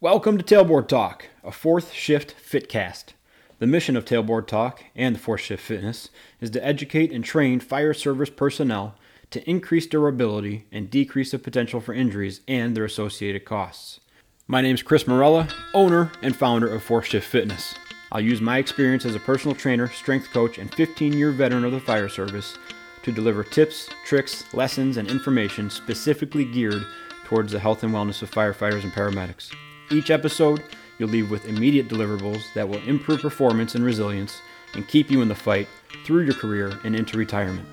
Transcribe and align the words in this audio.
Welcome 0.00 0.38
to 0.38 0.44
Tailboard 0.44 0.86
Talk, 0.86 1.26
a 1.42 1.50
fourth 1.50 1.92
shift 1.92 2.32
fitcast. 2.40 3.14
The 3.58 3.66
mission 3.66 3.96
of 3.96 4.04
Tailboard 4.04 4.46
Talk 4.46 4.84
and 4.94 5.16
the 5.16 5.18
fourth 5.18 5.40
shift 5.40 5.60
fitness 5.60 6.10
is 6.40 6.50
to 6.50 6.64
educate 6.64 7.10
and 7.10 7.24
train 7.24 7.58
fire 7.58 7.92
service 7.92 8.30
personnel 8.30 8.94
to 9.32 9.50
increase 9.50 9.88
durability 9.88 10.66
and 10.70 10.88
decrease 10.88 11.32
the 11.32 11.38
potential 11.40 11.80
for 11.80 11.94
injuries 11.94 12.42
and 12.46 12.76
their 12.76 12.84
associated 12.84 13.44
costs. 13.44 13.98
My 14.46 14.60
name 14.60 14.76
is 14.76 14.84
Chris 14.84 15.08
Morella, 15.08 15.48
owner 15.74 16.12
and 16.22 16.36
founder 16.36 16.72
of 16.72 16.84
Fourth 16.84 17.06
Shift 17.06 17.26
Fitness. 17.26 17.74
I'll 18.12 18.20
use 18.20 18.40
my 18.40 18.58
experience 18.58 19.04
as 19.04 19.16
a 19.16 19.20
personal 19.20 19.56
trainer, 19.56 19.88
strength 19.88 20.30
coach, 20.30 20.58
and 20.58 20.72
15 20.72 21.12
year 21.14 21.32
veteran 21.32 21.64
of 21.64 21.72
the 21.72 21.80
fire 21.80 22.08
service 22.08 22.56
to 23.02 23.10
deliver 23.10 23.42
tips, 23.42 23.88
tricks, 24.06 24.44
lessons, 24.54 24.96
and 24.96 25.10
information 25.10 25.68
specifically 25.68 26.44
geared 26.44 26.86
towards 27.24 27.50
the 27.50 27.58
health 27.58 27.82
and 27.82 27.92
wellness 27.92 28.22
of 28.22 28.30
firefighters 28.30 28.84
and 28.84 28.92
paramedics. 28.92 29.52
Each 29.90 30.10
episode, 30.10 30.62
you'll 30.98 31.08
leave 31.08 31.30
with 31.30 31.46
immediate 31.46 31.88
deliverables 31.88 32.52
that 32.52 32.68
will 32.68 32.82
improve 32.82 33.22
performance 33.22 33.74
and 33.74 33.82
resilience 33.82 34.42
and 34.74 34.86
keep 34.86 35.10
you 35.10 35.22
in 35.22 35.28
the 35.28 35.34
fight 35.34 35.66
through 36.04 36.24
your 36.24 36.34
career 36.34 36.78
and 36.84 36.94
into 36.94 37.16
retirement. 37.16 37.66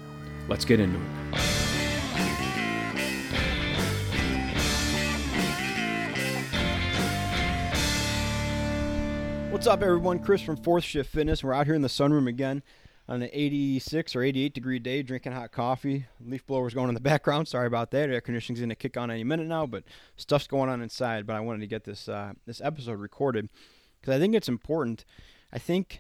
Let's 0.48 0.64
get 0.64 0.80
into 0.80 0.98
it. 0.98 1.04
What's 9.52 9.68
up, 9.68 9.84
everyone? 9.84 10.20
Chris 10.20 10.42
from 10.42 10.56
Fourth 10.56 10.86
Shift 10.86 11.12
Fitness. 11.12 11.44
We're 11.44 11.54
out 11.54 11.66
here 11.66 11.76
in 11.76 11.82
the 11.82 11.90
sunroom 11.90 12.30
again 12.30 12.64
on 13.08 13.22
an 13.22 13.30
86 13.32 14.16
or 14.16 14.24
88 14.24 14.54
degree 14.54 14.80
day, 14.80 15.04
drinking 15.04 15.34
hot 15.34 15.52
coffee. 15.52 16.08
Leaf 16.20 16.46
blowers 16.46 16.74
going 16.74 16.90
in 16.90 16.96
the 16.96 17.02
background. 17.02 17.48
Sorry 17.48 17.68
about 17.68 17.92
that. 17.92 18.10
Air 18.10 18.22
conditioning's 18.22 18.60
going 18.60 18.70
to 18.70 18.76
kick 18.76 18.98
on 18.98 19.12
any 19.12 19.24
minute 19.24 19.48
now, 19.48 19.66
but 19.66 19.84
stuff's 20.16 20.48
going 20.48 20.70
on 20.70 20.82
inside. 20.82 21.28
But 21.28 21.36
I 21.36 21.40
wanted 21.40 21.62
to 21.62 21.68
get 21.68 21.84
this 21.84 22.10
uh, 22.10 22.34
this 22.46 22.62
episode 22.62 23.00
recorded 23.00 23.50
because 24.02 24.16
I 24.16 24.20
think 24.20 24.36
it's 24.36 24.50
important. 24.50 25.06
I 25.54 25.60
think, 25.60 26.00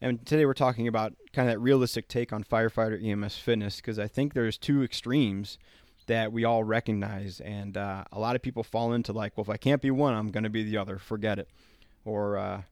and 0.00 0.24
today 0.24 0.46
we're 0.46 0.54
talking 0.54 0.88
about 0.88 1.14
kind 1.32 1.48
of 1.48 1.54
that 1.54 1.58
realistic 1.58 2.08
take 2.08 2.32
on 2.32 2.44
firefighter 2.44 3.02
EMS 3.04 3.36
fitness 3.36 3.76
because 3.76 3.98
I 3.98 4.06
think 4.06 4.32
there's 4.32 4.56
two 4.56 4.82
extremes 4.82 5.58
that 6.06 6.32
we 6.32 6.44
all 6.44 6.62
recognize, 6.64 7.40
and 7.40 7.76
uh, 7.76 8.04
a 8.12 8.18
lot 8.18 8.36
of 8.36 8.42
people 8.42 8.62
fall 8.62 8.92
into 8.92 9.12
like, 9.12 9.36
well, 9.36 9.42
if 9.42 9.50
I 9.50 9.56
can't 9.56 9.80
be 9.80 9.90
one, 9.90 10.14
I'm 10.14 10.30
going 10.30 10.44
to 10.44 10.50
be 10.50 10.62
the 10.62 10.76
other. 10.76 10.98
Forget 10.98 11.38
it, 11.38 11.48
or 12.04 12.36
uh, 12.36 12.62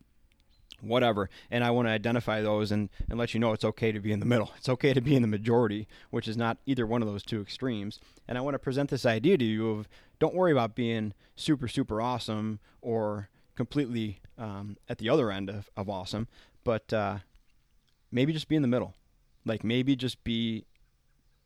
whatever. 0.83 1.31
And 1.51 1.65
I 1.65 1.71
want 1.71 1.89
to 1.89 1.93
identify 1.93 2.43
those 2.43 2.73
and, 2.73 2.91
and 3.09 3.19
let 3.19 3.33
you 3.33 3.41
know 3.41 3.53
it's 3.53 3.65
okay 3.65 3.93
to 3.93 4.01
be 4.01 4.13
in 4.13 4.21
the 4.21 4.27
middle. 4.27 4.53
It's 4.57 4.69
okay 4.69 4.93
to 4.93 5.01
be 5.01 5.17
in 5.17 5.23
the 5.23 5.29
majority, 5.29 5.87
which 6.11 6.29
is 6.29 6.37
not 6.37 6.59
either 6.67 6.87
one 6.87 7.03
of 7.03 7.09
those 7.09 7.23
two 7.23 7.41
extremes. 7.41 7.99
And 8.29 8.37
I 8.37 8.41
want 8.41 8.55
to 8.55 8.59
present 8.59 8.91
this 8.91 9.07
idea 9.07 9.39
to 9.39 9.45
you 9.45 9.71
of 9.71 9.89
don't 10.19 10.35
worry 10.35 10.53
about 10.53 10.75
being 10.75 11.15
super, 11.37 11.69
super 11.69 12.01
awesome 12.01 12.59
or 12.81 13.29
completely 13.55 14.21
um, 14.39 14.77
at 14.89 14.99
the 14.99 15.09
other 15.09 15.31
end 15.31 15.49
of, 15.49 15.71
of 15.77 15.89
awesome, 15.89 16.29
but 16.65 16.93
uh, 16.93 17.19
maybe 18.11 18.33
just 18.33 18.49
be 18.49 18.57
in 18.57 18.63
the 18.63 18.69
middle. 18.69 18.95
Like 19.45 19.65
maybe 19.65 19.97
just 19.97 20.23
be 20.25 20.65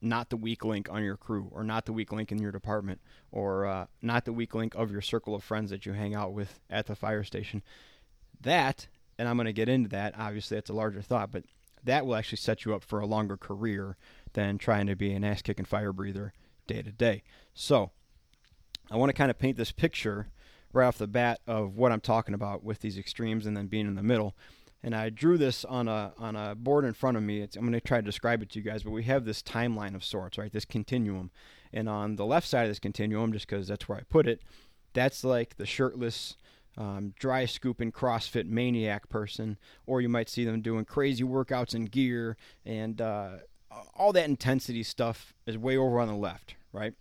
not 0.01 0.31
the 0.31 0.37
weak 0.37 0.65
link 0.65 0.89
on 0.91 1.03
your 1.03 1.17
crew 1.17 1.49
or 1.53 1.65
not 1.65 1.87
the 1.87 1.93
weak 1.93 2.13
link 2.13 2.31
in 2.31 2.39
your 2.39 2.53
department 2.53 3.01
or 3.33 3.67
uh, 3.67 3.87
not 4.03 4.25
the 4.25 4.33
weak 4.33 4.55
link 4.55 4.75
of 4.75 4.91
your 4.91 5.01
circle 5.01 5.35
of 5.35 5.43
friends 5.43 5.71
that 5.71 5.87
you 5.87 5.93
hang 5.93 6.15
out 6.15 6.33
with 6.33 6.61
at 6.71 6.87
the 6.87 6.95
fire 6.95 7.25
station. 7.25 7.63
That 8.41 8.89
and 9.19 9.29
I'm 9.29 9.37
going 9.37 9.47
to 9.47 9.53
get 9.53 9.69
into 9.69 9.89
that. 9.91 10.15
Obviously, 10.19 10.57
it's 10.57 10.71
a 10.71 10.75
larger 10.75 11.03
thought, 11.03 11.31
but 11.33 11.45
that 11.85 12.07
will 12.07 12.17
actually 12.17 12.39
set 12.39 12.65
you 12.65 12.75
up 12.75 12.83
for 12.83 13.01
a 13.01 13.07
longer 13.07 13.37
career 13.37 13.97
than 14.33 14.59
trying 14.59 14.87
to 14.87 14.97
be 14.97 15.13
an 15.13 15.25
ass 15.25 15.43
kicking 15.43 15.65
fire 15.65 15.93
breather 15.93 16.33
day 16.67 16.83
to 16.83 16.93
day. 16.93 17.23
So, 17.55 17.91
I 18.91 18.97
want 18.97 19.11
to 19.11 19.15
kind 19.15 19.31
of 19.31 19.39
paint 19.39 19.57
this 19.57 19.73
picture 19.73 20.29
right 20.73 20.87
off 20.87 20.99
the 20.99 21.07
bat 21.07 21.41
of 21.47 21.77
what 21.77 21.93
I'm 21.93 22.01
talking 22.01 22.35
about 22.35 22.63
with 22.63 22.81
these 22.81 22.99
extremes 22.99 23.47
and 23.47 23.57
then 23.57 23.67
being 23.67 23.87
in 23.87 23.95
the 23.95 24.03
middle. 24.03 24.37
And 24.83 24.95
I 24.95 25.11
drew 25.11 25.37
this 25.39 25.65
on 25.65 25.89
a 25.89 26.13
on 26.19 26.37
a 26.37 26.55
board 26.55 26.85
in 26.85 26.93
front 26.93 27.17
of 27.17 27.23
me. 27.23 27.41
It's, 27.41 27.57
I'm 27.57 27.63
going 27.63 27.73
to 27.73 27.81
try 27.81 27.99
to 27.99 28.05
describe 28.05 28.43
it 28.43 28.51
to 28.51 28.59
you 28.59 28.65
guys, 28.65 28.85
but 28.85 28.93
we 28.93 29.05
have 29.05 29.25
this 29.25 29.43
timeline 29.43 29.95
of 29.97 30.05
sorts, 30.05 30.39
right? 30.39 30.53
This 30.53 30.65
continuum. 30.65 31.31
And 31.73 31.89
on 31.89 32.17
the 32.17 32.27
left 32.27 32.47
side 32.47 32.63
of 32.63 32.69
this 32.69 32.79
continuum, 32.79 33.33
just 33.33 33.49
because 33.49 33.67
that's 33.67 33.89
where 33.89 33.99
I 33.99 34.03
put 34.03 34.29
it, 34.29 34.43
that's 34.93 35.25
like 35.25 35.57
the 35.57 35.67
shirtless 35.67 36.37
um, 36.77 37.15
dry 37.19 37.47
scooping 37.47 37.93
CrossFit 37.93 38.47
maniac 38.47 39.09
person, 39.09 39.59
or 39.87 40.01
you 40.01 40.09
might 40.09 40.29
see 40.29 40.45
them 40.45 40.61
doing 40.61 40.85
crazy 40.85 41.25
workouts 41.25 41.75
in 41.75 41.87
gear 41.87 42.37
and 42.65 43.01
uh, 43.01 43.39
all 43.95 44.13
that 44.13 44.29
intensity 44.29 44.83
stuff 44.83 45.35
is 45.47 45.59
way 45.59 45.77
over 45.77 45.99
on 46.01 46.09
the 46.09 46.15
left, 46.15 46.57
right? 46.73 46.95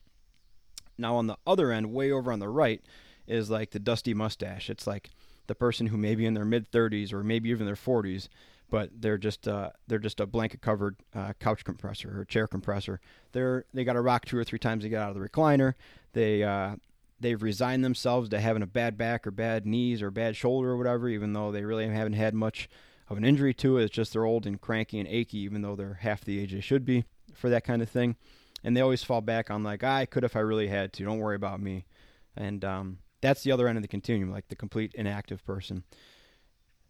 Now 0.98 1.16
on 1.16 1.28
the 1.28 1.38
other 1.46 1.72
end, 1.72 1.94
way 1.94 2.12
over 2.12 2.32
on 2.32 2.40
the 2.40 2.50
right, 2.50 2.82
is 3.28 3.50
like 3.50 3.72
the 3.72 3.80
dusty 3.80 4.14
mustache. 4.14 4.70
It's 4.70 4.88
like 4.88 5.10
the 5.48 5.56
person 5.56 5.88
who 5.88 5.98
may 5.98 6.16
be 6.16 6.26
in 6.26 6.34
their 6.34 6.46
mid 6.46 6.72
30s 6.72 7.14
or 7.14 7.24
maybe 7.24 7.50
even 7.50 7.66
their 7.66 7.76
40s, 7.76 8.28
but 8.70 8.90
they're 9.00 9.18
just 9.18 9.48
uh, 9.48 9.72
they're 9.88 10.00
just 10.00 10.20
a 10.20 10.26
blanket 10.26 10.62
covered 10.62 10.98
uh, 11.14 11.34
couch 11.40 11.64
compressor 11.64 12.22
or 12.22 12.26
chair 12.26 12.48
compressor. 12.48 13.00
They're 13.32 13.66
they 13.74 13.84
got 13.84 13.94
to 13.94 14.02
rock 14.02 14.26
two 14.26 14.38
or 14.38 14.44
three 14.44 14.60
times 14.60 14.84
to 14.84 14.90
get 14.90 15.02
out 15.02 15.16
of 15.16 15.20
the 15.20 15.28
recliner. 15.28 15.74
They 16.14 16.44
uh, 16.44 16.76
they've 17.20 17.42
resigned 17.42 17.84
themselves 17.84 18.30
to 18.30 18.40
having 18.40 18.62
a 18.62 18.68
bad 18.68 18.98
back 18.98 19.26
or 19.26 19.32
bad 19.32 19.66
knees 19.66 20.02
or 20.02 20.12
bad 20.12 20.36
shoulder 20.36 20.72
or 20.72 20.78
whatever, 20.78 21.10
even 21.10 21.34
though 21.34 21.52
they 21.52 21.64
really 21.64 21.88
haven't 21.88 22.14
had 22.14 22.34
much 22.34 22.70
of 23.10 23.18
an 23.18 23.26
injury 23.26 23.54
to 23.54 23.78
it. 23.78 23.86
It's 23.86 23.96
just 23.96 24.14
they're 24.14 24.26
old 24.26 24.46
and 24.46 24.60
cranky 24.60 25.00
and 25.00 25.08
achy, 25.08 25.40
even 25.40 25.62
though 25.62 25.76
they're 25.76 26.00
half 26.02 26.26
the 26.26 26.40
age 26.40 26.54
they 26.54 26.62
should 26.62 26.86
be 26.86 27.06
for 27.34 27.50
that 27.50 27.64
kind 27.64 27.82
of 27.82 27.90
thing. 27.90 28.16
And 28.64 28.76
they 28.76 28.82
always 28.82 29.04
fall 29.04 29.22
back 29.22 29.52
on 29.52 29.64
like, 29.64 29.84
I 29.84 30.06
could 30.06 30.24
if 30.24 30.36
I 30.36 30.40
really 30.40 30.68
had 30.68 30.92
to. 30.94 31.06
Don't 31.06 31.20
worry 31.20 31.36
about 31.36 31.62
me. 31.62 31.86
And 32.36 32.66
um, 32.66 32.98
that's 33.22 33.44
the 33.44 33.52
other 33.52 33.68
end 33.68 33.78
of 33.78 33.82
the 33.82 33.88
continuum, 33.88 34.32
like 34.32 34.48
the 34.48 34.56
complete 34.56 34.94
inactive 34.96 35.46
person. 35.46 35.84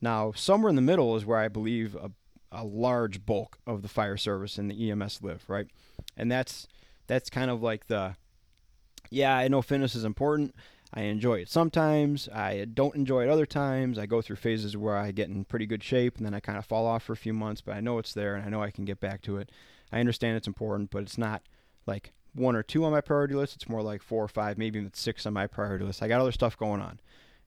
Now, 0.01 0.31
somewhere 0.33 0.69
in 0.69 0.75
the 0.75 0.81
middle 0.81 1.15
is 1.15 1.25
where 1.25 1.39
I 1.39 1.47
believe 1.47 1.95
a, 1.95 2.11
a 2.51 2.63
large 2.63 3.25
bulk 3.25 3.57
of 3.67 3.81
the 3.81 3.87
fire 3.87 4.17
service 4.17 4.57
and 4.57 4.71
the 4.71 4.91
EMS 4.91 5.21
live, 5.21 5.43
right? 5.47 5.67
And 6.15 6.31
that's 6.31 6.67
that's 7.07 7.29
kind 7.29 7.51
of 7.51 7.61
like 7.61 7.87
the 7.87 8.15
yeah, 9.15 9.37
I 9.37 9.47
know 9.47 9.61
fitness 9.61 9.95
is 9.95 10.03
important. 10.03 10.53
I 10.93 11.03
enjoy 11.03 11.35
it 11.39 11.49
sometimes. 11.49 12.29
I 12.29 12.65
don't 12.65 12.95
enjoy 12.95 13.23
it 13.23 13.29
other 13.29 13.45
times. 13.45 13.97
I 13.97 14.05
go 14.05 14.21
through 14.21 14.35
phases 14.35 14.77
where 14.77 14.97
I 14.97 15.11
get 15.11 15.29
in 15.29 15.45
pretty 15.45 15.65
good 15.65 15.83
shape 15.83 16.17
and 16.17 16.25
then 16.25 16.33
I 16.33 16.39
kind 16.39 16.57
of 16.57 16.65
fall 16.65 16.85
off 16.85 17.03
for 17.03 17.13
a 17.13 17.17
few 17.17 17.33
months, 17.33 17.61
but 17.61 17.75
I 17.75 17.79
know 17.79 17.97
it's 17.97 18.13
there 18.13 18.35
and 18.35 18.45
I 18.45 18.49
know 18.49 18.61
I 18.61 18.71
can 18.71 18.85
get 18.85 18.99
back 18.99 19.21
to 19.23 19.37
it. 19.37 19.51
I 19.91 19.99
understand 19.99 20.37
it's 20.37 20.47
important, 20.47 20.91
but 20.91 21.01
it's 21.03 21.17
not 21.17 21.43
like 21.85 22.11
one 22.33 22.55
or 22.55 22.63
two 22.63 22.83
on 22.83 22.91
my 22.91 23.01
priority 23.01 23.35
list. 23.35 23.55
It's 23.55 23.69
more 23.69 23.81
like 23.81 24.03
four 24.03 24.23
or 24.23 24.27
five, 24.27 24.57
maybe 24.57 24.79
even 24.79 24.93
six 24.93 25.25
on 25.25 25.33
my 25.33 25.47
priority 25.47 25.85
list. 25.85 26.03
I 26.03 26.07
got 26.07 26.21
other 26.21 26.31
stuff 26.31 26.57
going 26.57 26.81
on. 26.81 26.99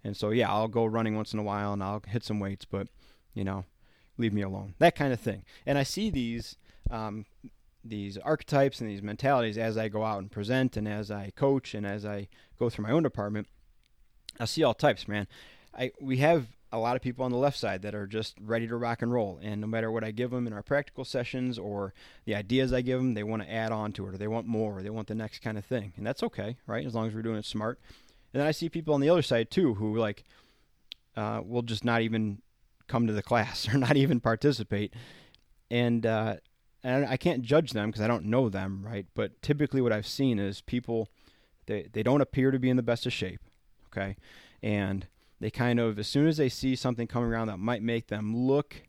And 0.02 0.16
so, 0.16 0.30
yeah, 0.30 0.50
I'll 0.50 0.68
go 0.68 0.86
running 0.86 1.16
once 1.16 1.32
in 1.32 1.38
a 1.38 1.42
while 1.42 1.72
and 1.72 1.82
I'll 1.82 2.02
hit 2.06 2.24
some 2.24 2.40
weights, 2.40 2.64
but, 2.64 2.88
you 3.34 3.44
know, 3.44 3.64
leave 4.16 4.32
me 4.32 4.42
alone. 4.42 4.74
That 4.78 4.94
kind 4.94 5.12
of 5.12 5.20
thing. 5.20 5.44
And 5.66 5.76
I 5.76 5.82
see 5.82 6.08
these 6.08 6.56
um, 6.90 7.26
these 7.88 8.18
archetypes 8.18 8.80
and 8.80 8.90
these 8.90 9.02
mentalities 9.02 9.58
as 9.58 9.76
I 9.76 9.88
go 9.88 10.04
out 10.04 10.18
and 10.18 10.30
present 10.30 10.76
and 10.76 10.88
as 10.88 11.10
I 11.10 11.32
coach 11.36 11.74
and 11.74 11.86
as 11.86 12.04
I 12.04 12.28
go 12.58 12.68
through 12.68 12.84
my 12.84 12.92
own 12.92 13.02
department. 13.02 13.48
I 14.40 14.44
see 14.44 14.62
all 14.62 14.74
types, 14.74 15.08
man. 15.08 15.26
I 15.76 15.92
we 16.00 16.18
have 16.18 16.46
a 16.70 16.78
lot 16.78 16.96
of 16.96 17.02
people 17.02 17.24
on 17.24 17.30
the 17.30 17.38
left 17.38 17.58
side 17.58 17.82
that 17.82 17.94
are 17.94 18.06
just 18.06 18.36
ready 18.40 18.66
to 18.66 18.76
rock 18.76 19.00
and 19.00 19.12
roll, 19.12 19.38
and 19.42 19.60
no 19.60 19.66
matter 19.66 19.90
what 19.90 20.04
I 20.04 20.10
give 20.10 20.30
them 20.30 20.46
in 20.46 20.52
our 20.52 20.62
practical 20.62 21.04
sessions 21.04 21.58
or 21.58 21.94
the 22.26 22.34
ideas 22.34 22.72
I 22.72 22.82
give 22.82 22.98
them, 22.98 23.14
they 23.14 23.22
want 23.22 23.42
to 23.42 23.50
add 23.50 23.72
on 23.72 23.92
to 23.92 24.06
it, 24.06 24.14
or 24.14 24.18
they 24.18 24.28
want 24.28 24.46
more, 24.46 24.78
or 24.78 24.82
they 24.82 24.90
want 24.90 25.08
the 25.08 25.14
next 25.14 25.38
kind 25.38 25.56
of 25.56 25.64
thing, 25.64 25.94
and 25.96 26.06
that's 26.06 26.22
okay, 26.22 26.56
right? 26.66 26.86
As 26.86 26.94
long 26.94 27.08
as 27.08 27.14
we're 27.14 27.22
doing 27.22 27.38
it 27.38 27.44
smart. 27.44 27.80
And 28.32 28.40
then 28.40 28.46
I 28.46 28.50
see 28.50 28.68
people 28.68 28.94
on 28.94 29.00
the 29.00 29.08
other 29.08 29.22
side 29.22 29.50
too 29.50 29.74
who 29.74 29.96
like 29.96 30.24
uh, 31.16 31.40
will 31.44 31.62
just 31.62 31.84
not 31.84 32.02
even 32.02 32.42
come 32.86 33.06
to 33.06 33.12
the 33.12 33.22
class 33.30 33.66
or 33.68 33.78
not 33.78 33.96
even 33.96 34.20
participate, 34.20 34.92
and 35.70 36.04
uh, 36.04 36.36
and 36.84 37.06
I 37.06 37.16
can't 37.16 37.42
judge 37.42 37.72
them 37.72 37.90
because 37.90 38.02
I 38.02 38.06
don't 38.08 38.26
know 38.26 38.48
them, 38.48 38.84
right? 38.84 39.06
But 39.14 39.40
typically, 39.42 39.80
what 39.80 39.92
I've 39.92 40.06
seen 40.06 40.38
is 40.38 40.60
people 40.60 41.08
they 41.66 41.88
they 41.92 42.02
don't 42.02 42.20
appear 42.20 42.50
to 42.50 42.58
be 42.58 42.70
in 42.70 42.76
the 42.76 42.82
best 42.82 43.06
of 43.06 43.12
shape, 43.12 43.40
okay, 43.86 44.16
and 44.62 45.06
they 45.40 45.50
kind 45.50 45.80
of 45.80 45.98
as 45.98 46.08
soon 46.08 46.26
as 46.26 46.36
they 46.36 46.48
see 46.48 46.76
something 46.76 47.06
coming 47.06 47.30
around 47.30 47.48
that 47.48 47.58
might 47.58 47.82
make 47.82 48.08
them 48.08 48.36
look 48.36 48.82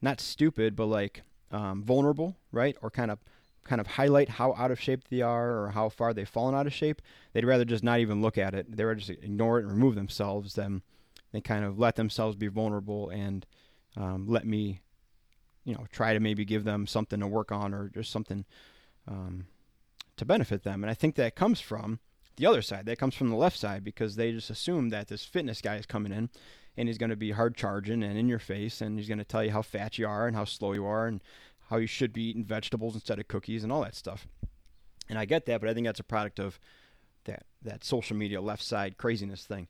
not 0.00 0.20
stupid, 0.20 0.74
but 0.74 0.86
like 0.86 1.22
um, 1.50 1.82
vulnerable, 1.82 2.36
right, 2.50 2.76
or 2.82 2.90
kind 2.90 3.10
of 3.10 3.20
kind 3.64 3.80
of 3.80 3.86
highlight 3.86 4.28
how 4.28 4.54
out 4.54 4.72
of 4.72 4.80
shape 4.80 5.08
they 5.08 5.22
are 5.22 5.62
or 5.62 5.70
how 5.70 5.88
far 5.88 6.12
they've 6.12 6.28
fallen 6.28 6.54
out 6.54 6.66
of 6.66 6.72
shape, 6.72 7.00
they'd 7.32 7.44
rather 7.44 7.64
just 7.64 7.84
not 7.84 8.00
even 8.00 8.20
look 8.20 8.36
at 8.36 8.54
it. 8.54 8.68
They'd 8.68 8.82
rather 8.84 8.98
just 8.98 9.10
ignore 9.10 9.58
it 9.58 9.62
and 9.62 9.72
remove 9.72 9.94
themselves 9.94 10.54
than 10.54 10.82
they 11.32 11.40
kind 11.40 11.64
of 11.64 11.78
let 11.78 11.94
themselves 11.94 12.36
be 12.36 12.48
vulnerable 12.48 13.08
and 13.10 13.46
um, 13.96 14.26
let 14.26 14.44
me 14.44 14.80
you 15.64 15.74
know 15.74 15.86
try 15.92 16.12
to 16.12 16.20
maybe 16.20 16.44
give 16.44 16.64
them 16.64 16.86
something 16.86 17.20
to 17.20 17.26
work 17.26 17.52
on 17.52 17.74
or 17.74 17.88
just 17.88 18.10
something 18.10 18.44
um, 19.06 19.46
to 20.16 20.24
benefit 20.24 20.62
them. 20.62 20.82
And 20.82 20.90
I 20.90 20.94
think 20.94 21.14
that 21.16 21.36
comes 21.36 21.60
from 21.60 22.00
the 22.36 22.46
other 22.46 22.62
side. 22.62 22.86
That 22.86 22.98
comes 22.98 23.14
from 23.14 23.30
the 23.30 23.36
left 23.36 23.58
side 23.58 23.84
because 23.84 24.16
they 24.16 24.32
just 24.32 24.50
assume 24.50 24.90
that 24.90 25.08
this 25.08 25.24
fitness 25.24 25.60
guy 25.60 25.76
is 25.76 25.86
coming 25.86 26.12
in 26.12 26.30
and 26.76 26.88
he's 26.88 26.98
going 26.98 27.10
to 27.10 27.16
be 27.16 27.32
hard 27.32 27.56
charging 27.56 28.02
and 28.02 28.16
in 28.16 28.28
your 28.28 28.38
face 28.38 28.80
and 28.80 28.98
he's 28.98 29.08
going 29.08 29.18
to 29.18 29.24
tell 29.24 29.44
you 29.44 29.50
how 29.50 29.62
fat 29.62 29.98
you 29.98 30.06
are 30.06 30.26
and 30.26 30.36
how 30.36 30.44
slow 30.44 30.72
you 30.72 30.84
are 30.84 31.06
and 31.06 31.22
how 31.68 31.76
you 31.76 31.86
should 31.86 32.12
be 32.12 32.30
eating 32.30 32.44
vegetables 32.44 32.94
instead 32.94 33.18
of 33.18 33.28
cookies 33.28 33.62
and 33.62 33.72
all 33.72 33.82
that 33.82 33.94
stuff. 33.94 34.26
And 35.08 35.18
I 35.18 35.24
get 35.24 35.46
that, 35.46 35.60
but 35.60 35.68
I 35.68 35.74
think 35.74 35.86
that's 35.86 36.00
a 36.00 36.04
product 36.04 36.38
of 36.38 36.58
that 37.24 37.44
that 37.62 37.84
social 37.84 38.16
media 38.16 38.40
left 38.40 38.62
side 38.62 38.96
craziness 38.96 39.44
thing. 39.44 39.68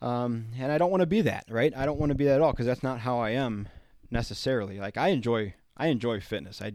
Um, 0.00 0.48
and 0.58 0.70
I 0.70 0.78
don't 0.78 0.90
want 0.90 1.00
to 1.00 1.06
be 1.06 1.22
that, 1.22 1.44
right? 1.48 1.72
I 1.76 1.86
don't 1.86 1.98
want 1.98 2.10
to 2.10 2.14
be 2.14 2.24
that 2.24 2.36
at 2.36 2.40
all 2.40 2.52
because 2.52 2.66
that's 2.66 2.82
not 2.82 3.00
how 3.00 3.18
I 3.18 3.30
am 3.30 3.68
necessarily. 4.10 4.78
Like 4.78 4.96
I 4.96 5.08
enjoy, 5.08 5.54
I 5.76 5.88
enjoy 5.88 6.20
fitness. 6.20 6.60
I, 6.62 6.72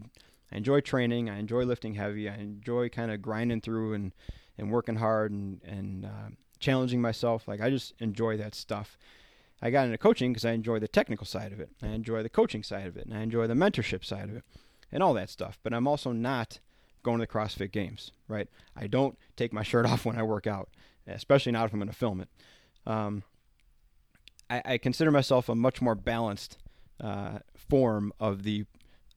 I 0.52 0.58
enjoy 0.58 0.82
training. 0.82 1.30
I 1.30 1.40
enjoy 1.40 1.64
lifting 1.64 1.96
heavy. 1.96 2.30
I 2.30 2.36
enjoy 2.36 2.90
kind 2.90 3.12
of 3.12 3.22
grinding 3.22 3.62
through 3.62 3.94
and, 3.94 4.14
and 4.58 4.72
working 4.72 4.98
hard 4.98 5.32
and, 5.32 5.62
and 5.64 6.06
uh, 6.06 6.30
challenging 6.60 7.02
myself. 7.02 7.48
Like 7.48 7.62
I 7.62 7.70
just 7.70 7.94
enjoy 8.00 8.38
that 8.38 8.56
stuff. 8.56 8.98
I 9.62 9.70
got 9.70 9.86
into 9.86 9.98
coaching 9.98 10.34
because 10.34 10.44
I 10.44 10.52
enjoy 10.52 10.80
the 10.80 10.90
technical 10.90 11.26
side 11.26 11.54
of 11.54 11.60
it. 11.62 11.70
I 11.82 11.88
enjoy 11.88 12.22
the 12.22 12.30
coaching 12.30 12.64
side 12.64 12.86
of 12.86 12.98
it, 12.98 13.06
and 13.06 13.16
I 13.16 13.22
enjoy 13.22 13.48
the 13.48 13.54
mentorship 13.54 14.04
side 14.04 14.30
of 14.30 14.36
it, 14.36 14.44
and 14.92 15.02
all 15.02 15.14
that 15.14 15.30
stuff. 15.30 15.58
But 15.64 15.74
I'm 15.74 15.88
also 15.88 16.12
not 16.12 16.60
going 17.02 17.20
to 17.20 17.26
the 17.26 17.32
CrossFit 17.32 17.72
Games, 17.72 18.12
right? 18.28 18.50
I 18.76 18.88
don't 18.88 19.18
take 19.38 19.54
my 19.54 19.64
shirt 19.64 19.86
off 19.90 20.06
when 20.06 20.18
I 20.18 20.24
work 20.24 20.48
out, 20.48 20.70
especially 21.08 21.54
not 21.54 21.66
if 21.66 21.74
I'm 21.74 21.80
going 21.80 21.88
to 21.88 21.96
film 21.96 22.20
it. 22.20 22.30
Um, 22.86 23.24
I, 24.50 24.62
I, 24.66 24.78
consider 24.78 25.10
myself 25.10 25.48
a 25.48 25.56
much 25.56 25.82
more 25.82 25.96
balanced 25.96 26.58
uh, 27.02 27.40
form 27.56 28.14
of 28.20 28.44
the 28.44 28.66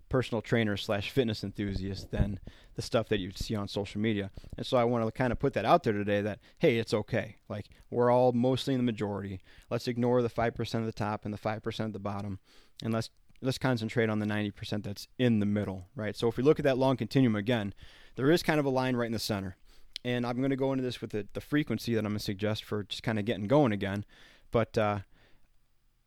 personal 0.08 0.40
trainer 0.40 0.76
slash 0.76 1.10
fitness 1.10 1.42
enthusiast 1.42 2.10
than 2.10 2.38
the 2.74 2.82
stuff 2.82 3.08
that 3.08 3.18
you 3.18 3.32
see 3.34 3.56
on 3.56 3.66
social 3.66 4.00
media. 4.00 4.30
And 4.56 4.64
so 4.64 4.76
I 4.76 4.84
want 4.84 5.04
to 5.04 5.10
kind 5.10 5.32
of 5.32 5.38
put 5.38 5.52
that 5.54 5.64
out 5.64 5.82
there 5.82 5.92
today 5.92 6.20
that 6.22 6.38
hey, 6.58 6.78
it's 6.78 6.94
okay. 6.94 7.36
Like 7.48 7.66
we're 7.90 8.10
all 8.10 8.32
mostly 8.32 8.74
in 8.74 8.78
the 8.78 8.84
majority. 8.84 9.40
Let's 9.70 9.88
ignore 9.88 10.22
the 10.22 10.30
5% 10.30 10.74
of 10.74 10.86
the 10.86 10.92
top 10.92 11.24
and 11.24 11.34
the 11.34 11.38
5% 11.38 11.84
of 11.84 11.92
the 11.92 11.98
bottom 11.98 12.38
and 12.82 12.92
let's 12.92 13.10
let's 13.42 13.58
concentrate 13.58 14.08
on 14.08 14.18
the 14.18 14.26
90% 14.26 14.82
that's 14.82 15.08
in 15.18 15.40
the 15.40 15.46
middle, 15.46 15.88
right? 15.94 16.16
So 16.16 16.26
if 16.28 16.36
we 16.36 16.42
look 16.42 16.58
at 16.58 16.64
that 16.64 16.78
long 16.78 16.96
continuum 16.96 17.36
again, 17.36 17.74
there 18.14 18.30
is 18.30 18.42
kind 18.42 18.58
of 18.58 18.64
a 18.64 18.70
line 18.70 18.96
right 18.96 19.06
in 19.06 19.12
the 19.12 19.18
center. 19.18 19.56
And 20.04 20.24
I'm 20.24 20.38
going 20.38 20.50
to 20.50 20.56
go 20.56 20.72
into 20.72 20.84
this 20.84 21.00
with 21.00 21.10
the, 21.10 21.26
the 21.34 21.40
frequency 21.40 21.94
that 21.94 22.00
I'm 22.00 22.12
going 22.12 22.18
to 22.18 22.24
suggest 22.24 22.64
for 22.64 22.84
just 22.84 23.02
kind 23.02 23.18
of 23.18 23.24
getting 23.24 23.46
going 23.46 23.72
again. 23.72 24.04
But 24.52 24.78
uh, 24.78 25.00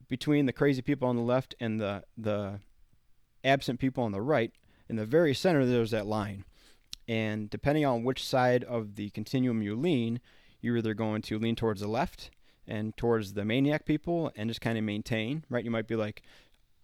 between 0.10 0.46
the 0.46 0.54
crazy 0.54 0.82
people 0.82 1.08
on 1.08 1.16
the 1.16 1.22
left 1.22 1.56
and 1.60 1.80
the 1.80 2.04
the 2.18 2.60
absent 3.44 3.80
people 3.80 4.04
on 4.04 4.12
the 4.12 4.22
right, 4.22 4.52
in 4.90 4.96
the 4.96 5.06
very 5.06 5.34
center 5.34 5.66
there's 5.66 5.92
that 5.92 6.08
line. 6.08 6.44
And 7.08 7.50
depending 7.50 7.86
on 7.86 8.04
which 8.04 8.24
side 8.24 8.64
of 8.64 8.96
the 8.96 9.10
continuum 9.12 9.62
you 9.62 9.76
lean, 9.76 10.20
you're 10.62 10.78
either 10.78 10.94
going 10.94 11.22
to 11.24 11.40
lean 11.40 11.56
towards 11.56 11.82
the 11.82 11.88
left 11.88 12.30
and 12.68 12.96
towards 12.98 13.34
the 13.34 13.46
maniac 13.46 13.86
people 13.86 14.32
and 14.36 14.50
just 14.50 14.62
kind 14.62 14.78
of 14.78 14.84
maintain, 14.84 15.44
right? 15.50 15.66
You 15.66 15.72
might 15.72 15.88
be 15.88 15.96
like 15.96 16.22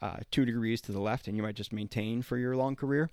uh, 0.02 0.18
two 0.32 0.44
degrees 0.46 0.82
to 0.82 0.92
the 0.92 1.00
left 1.00 1.28
and 1.28 1.38
you 1.38 1.44
might 1.44 1.56
just 1.56 1.72
maintain 1.72 2.24
for 2.24 2.38
your 2.38 2.56
long 2.56 2.76
career. 2.76 3.10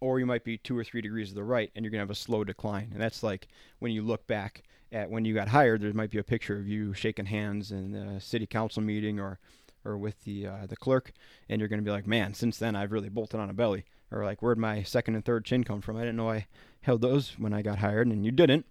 Or 0.00 0.18
you 0.18 0.26
might 0.26 0.44
be 0.44 0.58
two 0.58 0.76
or 0.76 0.84
three 0.84 1.00
degrees 1.00 1.28
to 1.30 1.34
the 1.34 1.44
right 1.44 1.70
and 1.74 1.84
you're 1.84 1.92
to 1.92 1.98
have 1.98 2.10
a 2.10 2.14
slow 2.14 2.44
decline. 2.44 2.90
And 2.92 3.00
that's 3.00 3.22
like 3.22 3.46
when 3.78 3.92
you 3.92 4.02
look 4.02 4.26
back 4.26 4.64
at 4.92 5.10
when 5.10 5.24
you 5.24 5.34
got 5.34 5.48
hired, 5.48 5.82
there 5.82 5.92
might 5.92 6.10
be 6.10 6.18
a 6.18 6.24
picture 6.24 6.58
of 6.58 6.68
you 6.68 6.94
shaking 6.94 7.26
hands 7.26 7.72
in 7.72 7.94
a 7.94 8.20
city 8.20 8.46
council 8.46 8.82
meeting 8.82 9.18
or 9.18 9.38
or 9.84 9.96
with 9.96 10.24
the 10.24 10.46
uh, 10.46 10.66
the 10.66 10.76
clerk, 10.76 11.12
and 11.48 11.60
you're 11.60 11.68
going 11.68 11.80
to 11.80 11.84
be 11.84 11.90
like, 11.90 12.06
man, 12.06 12.34
since 12.34 12.58
then 12.58 12.74
I've 12.74 12.92
really 12.92 13.08
bolted 13.08 13.40
on 13.40 13.50
a 13.50 13.54
belly, 13.54 13.84
or 14.10 14.24
like, 14.24 14.42
where'd 14.42 14.58
my 14.58 14.82
second 14.82 15.14
and 15.14 15.24
third 15.24 15.44
chin 15.44 15.64
come 15.64 15.80
from? 15.80 15.96
I 15.96 16.00
didn't 16.00 16.16
know 16.16 16.30
I 16.30 16.46
held 16.82 17.02
those 17.02 17.34
when 17.38 17.52
I 17.52 17.62
got 17.62 17.78
hired, 17.78 18.08
and 18.08 18.24
you 18.24 18.32
didn't. 18.32 18.66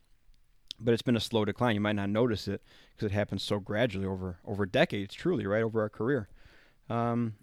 But 0.78 0.94
it's 0.94 1.02
been 1.02 1.16
a 1.16 1.22
slow 1.22 1.46
decline. 1.46 1.76
You 1.76 1.82
might 1.82 1.96
not 1.96 2.10
notice 2.10 2.50
it 2.50 2.62
because 2.92 3.06
it 3.12 3.16
happens 3.16 3.44
so 3.44 3.60
gradually 3.60 4.06
over 4.06 4.40
over 4.46 4.66
decades, 4.66 5.16
truly, 5.16 5.46
right 5.46 5.64
over 5.64 5.82
our 5.82 5.90
career. 5.90 6.28
Um, 6.90 7.36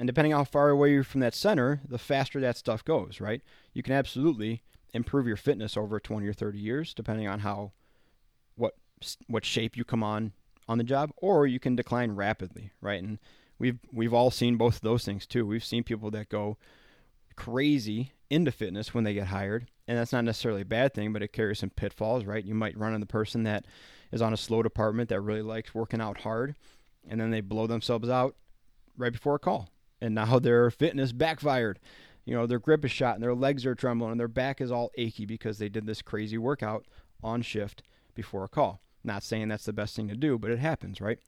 and 0.00 0.08
depending 0.08 0.32
how 0.32 0.42
far 0.42 0.70
away 0.70 0.90
you're 0.90 1.04
from 1.04 1.20
that 1.20 1.34
center, 1.34 1.80
the 1.88 1.98
faster 1.98 2.40
that 2.40 2.56
stuff 2.56 2.84
goes, 2.84 3.20
right? 3.20 3.40
You 3.72 3.84
can 3.84 3.94
absolutely 3.94 4.62
improve 4.94 5.26
your 5.26 5.36
fitness 5.36 5.76
over 5.76 6.00
20 6.00 6.26
or 6.26 6.32
30 6.32 6.58
years, 6.58 6.94
depending 6.94 7.28
on 7.28 7.40
how 7.40 7.72
what 8.54 8.74
what 9.26 9.44
shape 9.44 9.76
you 9.76 9.84
come 9.84 10.02
on 10.02 10.32
on 10.68 10.78
the 10.78 10.84
job, 10.84 11.10
or 11.16 11.46
you 11.46 11.60
can 11.60 11.76
decline 11.76 12.12
rapidly, 12.12 12.70
right? 12.80 13.02
And 13.02 13.18
we've 13.58 13.78
we've 13.92 14.14
all 14.14 14.30
seen 14.30 14.56
both 14.56 14.76
of 14.76 14.80
those 14.82 15.04
things 15.04 15.26
too. 15.26 15.46
We've 15.46 15.64
seen 15.64 15.82
people 15.82 16.10
that 16.12 16.28
go 16.28 16.56
crazy 17.36 18.12
into 18.30 18.52
fitness 18.52 18.94
when 18.94 19.04
they 19.04 19.14
get 19.14 19.26
hired, 19.26 19.68
and 19.86 19.98
that's 19.98 20.12
not 20.12 20.24
necessarily 20.24 20.62
a 20.62 20.66
bad 20.66 20.94
thing, 20.94 21.12
but 21.12 21.22
it 21.22 21.32
carries 21.32 21.58
some 21.58 21.70
pitfalls, 21.70 22.24
right? 22.24 22.44
You 22.44 22.54
might 22.54 22.78
run 22.78 22.94
into 22.94 23.04
the 23.04 23.12
person 23.12 23.42
that 23.44 23.66
is 24.12 24.22
on 24.22 24.32
a 24.32 24.38
slow 24.38 24.62
department 24.62 25.08
that 25.10 25.20
really 25.20 25.42
likes 25.42 25.74
working 25.74 26.00
out 26.00 26.20
hard, 26.20 26.54
and 27.08 27.20
then 27.20 27.30
they 27.30 27.40
blow 27.40 27.66
themselves 27.66 28.08
out 28.08 28.36
right 28.96 29.12
before 29.12 29.34
a 29.34 29.40
call, 29.40 29.68
and 30.00 30.14
now 30.14 30.38
their 30.40 30.70
fitness 30.70 31.12
backfired. 31.12 31.78
You 32.24 32.34
know, 32.34 32.46
their 32.46 32.58
grip 32.58 32.84
is 32.84 32.90
shot 32.90 33.14
and 33.14 33.22
their 33.22 33.34
legs 33.34 33.66
are 33.66 33.74
trembling 33.74 34.12
and 34.12 34.20
their 34.20 34.28
back 34.28 34.60
is 34.60 34.72
all 34.72 34.90
achy 34.96 35.26
because 35.26 35.58
they 35.58 35.68
did 35.68 35.86
this 35.86 36.02
crazy 36.02 36.38
workout 36.38 36.86
on 37.22 37.42
shift 37.42 37.82
before 38.14 38.44
a 38.44 38.48
call. 38.48 38.80
Not 39.02 39.22
saying 39.22 39.48
that's 39.48 39.66
the 39.66 39.72
best 39.72 39.94
thing 39.94 40.08
to 40.08 40.16
do, 40.16 40.38
but 40.38 40.50
it 40.50 40.58
happens, 40.58 41.00
right? 41.00 41.18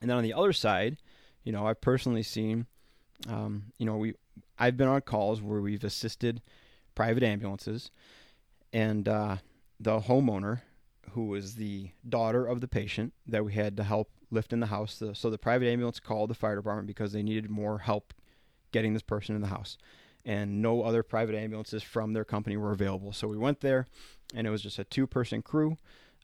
And 0.00 0.08
then 0.08 0.16
on 0.16 0.22
the 0.22 0.32
other 0.32 0.52
side, 0.52 0.96
you 1.44 1.52
know, 1.52 1.66
I've 1.66 1.80
personally 1.80 2.22
seen, 2.22 2.66
um, 3.28 3.64
you 3.78 3.86
know, 3.86 3.96
we 3.96 4.14
I've 4.58 4.76
been 4.76 4.88
on 4.88 5.02
calls 5.02 5.42
where 5.42 5.60
we've 5.60 5.84
assisted 5.84 6.40
private 6.94 7.22
ambulances, 7.22 7.90
and 8.72 9.08
uh, 9.08 9.36
the 9.78 10.00
homeowner, 10.00 10.62
who 11.10 11.26
was 11.26 11.56
the 11.56 11.90
daughter 12.08 12.46
of 12.46 12.60
the 12.60 12.68
patient 12.68 13.12
that 13.26 13.44
we 13.44 13.52
had 13.52 13.76
to 13.76 13.84
help 13.84 14.10
lift 14.30 14.52
in 14.52 14.60
the 14.60 14.66
house, 14.66 14.98
the, 14.98 15.14
so 15.14 15.30
the 15.30 15.38
private 15.38 15.68
ambulance 15.68 16.00
called 16.00 16.30
the 16.30 16.34
fire 16.34 16.56
department 16.56 16.86
because 16.86 17.12
they 17.12 17.22
needed 17.22 17.50
more 17.50 17.78
help 17.78 18.14
getting 18.72 18.92
this 18.92 19.02
person 19.02 19.36
in 19.36 19.42
the 19.42 19.48
house, 19.48 19.76
and 20.24 20.62
no 20.62 20.82
other 20.82 21.02
private 21.02 21.34
ambulances 21.34 21.82
from 21.82 22.12
their 22.12 22.24
company 22.24 22.56
were 22.56 22.72
available. 22.72 23.12
So 23.12 23.28
we 23.28 23.36
went 23.36 23.60
there, 23.60 23.86
and 24.34 24.46
it 24.46 24.50
was 24.50 24.62
just 24.62 24.78
a 24.78 24.84
two-person 24.84 25.42
crew 25.42 25.76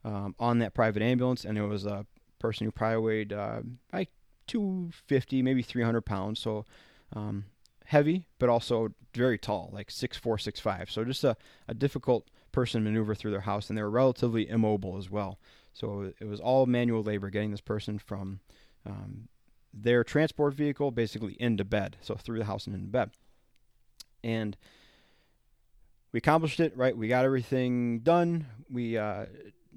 um, 0.03 0.35
on 0.39 0.59
that 0.59 0.73
private 0.73 1.01
ambulance, 1.01 1.45
and 1.45 1.57
it 1.57 1.65
was 1.65 1.85
a 1.85 2.05
person 2.39 2.65
who 2.65 2.71
probably 2.71 2.97
weighed 2.97 3.33
uh, 3.33 3.61
like 3.93 4.09
250, 4.47 5.41
maybe 5.41 5.61
300 5.61 6.01
pounds. 6.01 6.39
So 6.39 6.65
um, 7.15 7.45
heavy, 7.85 8.25
but 8.39 8.49
also 8.49 8.93
very 9.13 9.37
tall, 9.37 9.69
like 9.73 9.91
six 9.91 10.17
four, 10.17 10.37
six 10.37 10.59
five. 10.59 10.89
So 10.89 11.03
just 11.03 11.23
a, 11.23 11.35
a 11.67 11.73
difficult 11.73 12.27
person 12.51 12.81
to 12.81 12.89
maneuver 12.89 13.13
through 13.13 13.31
their 13.31 13.41
house, 13.41 13.69
and 13.69 13.77
they 13.77 13.83
were 13.83 13.89
relatively 13.89 14.49
immobile 14.49 14.97
as 14.97 15.09
well. 15.09 15.39
So 15.73 16.11
it 16.19 16.25
was 16.25 16.39
all 16.39 16.65
manual 16.65 17.03
labor 17.03 17.29
getting 17.29 17.51
this 17.51 17.61
person 17.61 17.99
from 17.99 18.39
um, 18.85 19.27
their 19.73 20.03
transport 20.03 20.53
vehicle 20.53 20.91
basically 20.91 21.33
into 21.39 21.63
bed, 21.63 21.97
so 22.01 22.15
through 22.15 22.39
the 22.39 22.45
house 22.45 22.65
and 22.65 22.75
into 22.75 22.87
bed. 22.87 23.11
And 24.23 24.57
we 26.11 26.17
accomplished 26.17 26.59
it, 26.59 26.75
right? 26.75 26.95
We 26.95 27.07
got 27.07 27.25
everything 27.25 27.99
done. 27.99 28.45
We 28.69 28.97
uh, 28.97 29.25